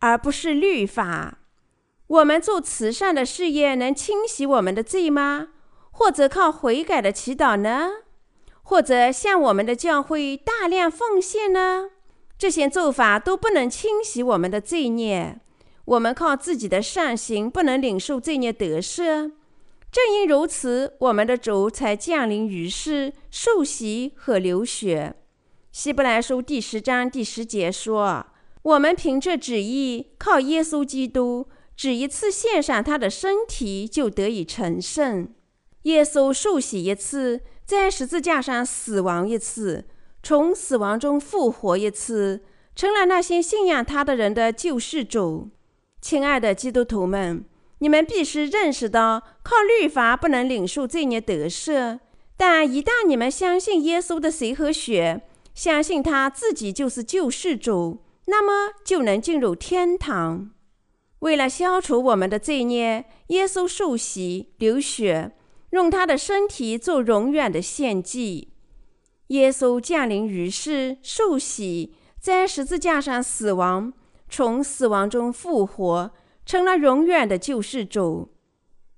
[0.00, 1.38] 而不是律法。
[2.06, 5.48] 我们做慈善的事业能清洗我们的罪吗？
[5.90, 7.90] 或者靠悔改的祈祷呢？
[8.62, 11.90] 或者向我们的教会大量奉献呢？
[12.36, 15.40] 这些做法都不能清洗我们的罪孽。
[15.84, 19.32] 我们靠自己的善行不能领受罪孽得赦。
[19.92, 25.14] 正因如此，我们的主才降临于世，受洗和流血。
[25.70, 28.26] 希伯来书第十章第十节说
[28.64, 35.32] ：“我们凭着旨意，靠耶稣基督，只一次献上他的身体，就得以成圣。
[35.84, 39.86] 耶稣受洗一次。”在十字架上死亡一次，
[40.22, 42.44] 从死亡中复活一次，
[42.76, 45.48] 成了那些信仰他的人的救世主。
[45.98, 47.42] 亲爱的基督徒们，
[47.78, 52.00] 你们必须认识到，靠律法不能领受罪孽得赦，
[52.36, 55.22] 但一旦你们相信耶稣的血和血，
[55.54, 60.50] 相信他自己就是救世主，那么就能进入天堂。
[61.20, 65.36] 为了消除我们的罪孽，耶稣受洗流血。
[65.70, 68.52] 用他的身体做永远的献祭。
[69.28, 73.92] 耶稣降临于世，受洗，在十字架上死亡，
[74.28, 76.12] 从死亡中复活，
[76.46, 78.28] 成了永远的救世主。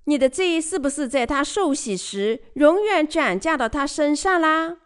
[0.05, 4.77] 你的罪是不是在他受洗时永远转嫁到他身上啦？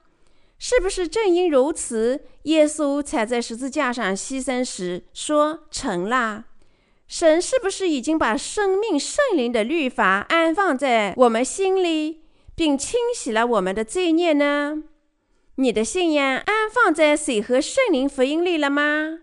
[0.62, 6.44] 是不是正因如此，耶稣才在十字架上牺牲时说成了？
[7.08, 12.20] 神是不是已经把生命圣灵的律法安放在我们心里，
[12.54, 14.84] 并清洗了我们的罪孽呢？
[15.54, 19.20] 你的信仰安放在水和圣灵福音里了吗？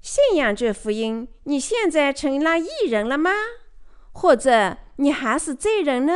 [0.00, 3.32] 信仰这福音，你现在成了义人了吗？
[4.12, 6.12] 或者你还是罪人呢？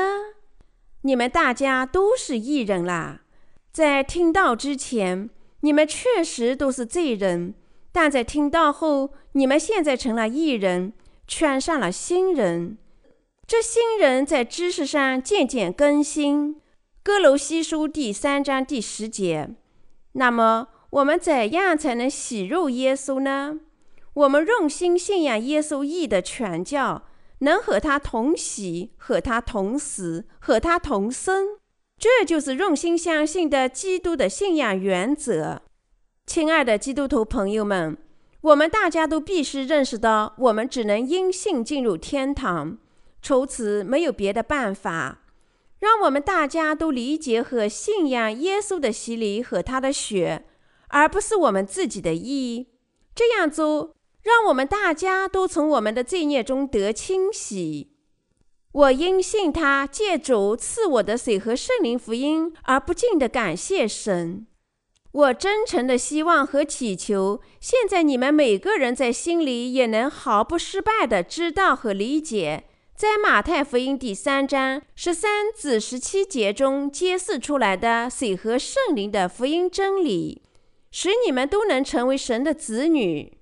[1.03, 3.23] 你们大家都是义人啦。
[3.73, 7.55] 在听到之前，你们确实都是罪人，
[7.93, 10.93] 但在听到后，你们现在成了义人。
[11.33, 12.77] 穿上了新人，
[13.47, 16.61] 这新人在知识上渐渐更新。
[17.05, 19.55] 歌罗西书第三章第十节。
[20.15, 23.61] 那么，我们怎样才能喜入耶稣呢？
[24.15, 27.05] 我们用心信仰耶稣义的全教，
[27.39, 31.61] 能和他同喜，和他同死，和他同生。
[32.01, 35.61] 这就是用心相信的基督的信仰原则。
[36.25, 37.99] 亲爱的基督徒朋友们。
[38.41, 42.79] 我们大家都必须认识到，我们只能因信进入天堂，
[43.21, 45.25] 除此没有别的办法。
[45.79, 50.47] 让我们大家都理解和信仰耶稣的洗礼和他的血，
[50.89, 52.69] 而不是我们自己的义。
[53.15, 57.93] 这样做，让我们大家都从我们的罪孽中得清洗。
[58.73, 64.47] 我因信他借主赐我的水和圣灵福音，而不尽的感谢神。
[65.11, 72.63] 我真诚的希望和祈求，现在你们每个人在心里也能毫不失败地知道和理解，
[72.95, 80.43] 在马太福音第三章十三至十七节中揭示出来的水和圣灵的福音真理，
[80.93, 83.37] 使你们都能成为神的子女。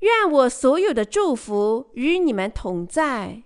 [0.00, 3.42] 愿我所有的祝福与你们同在。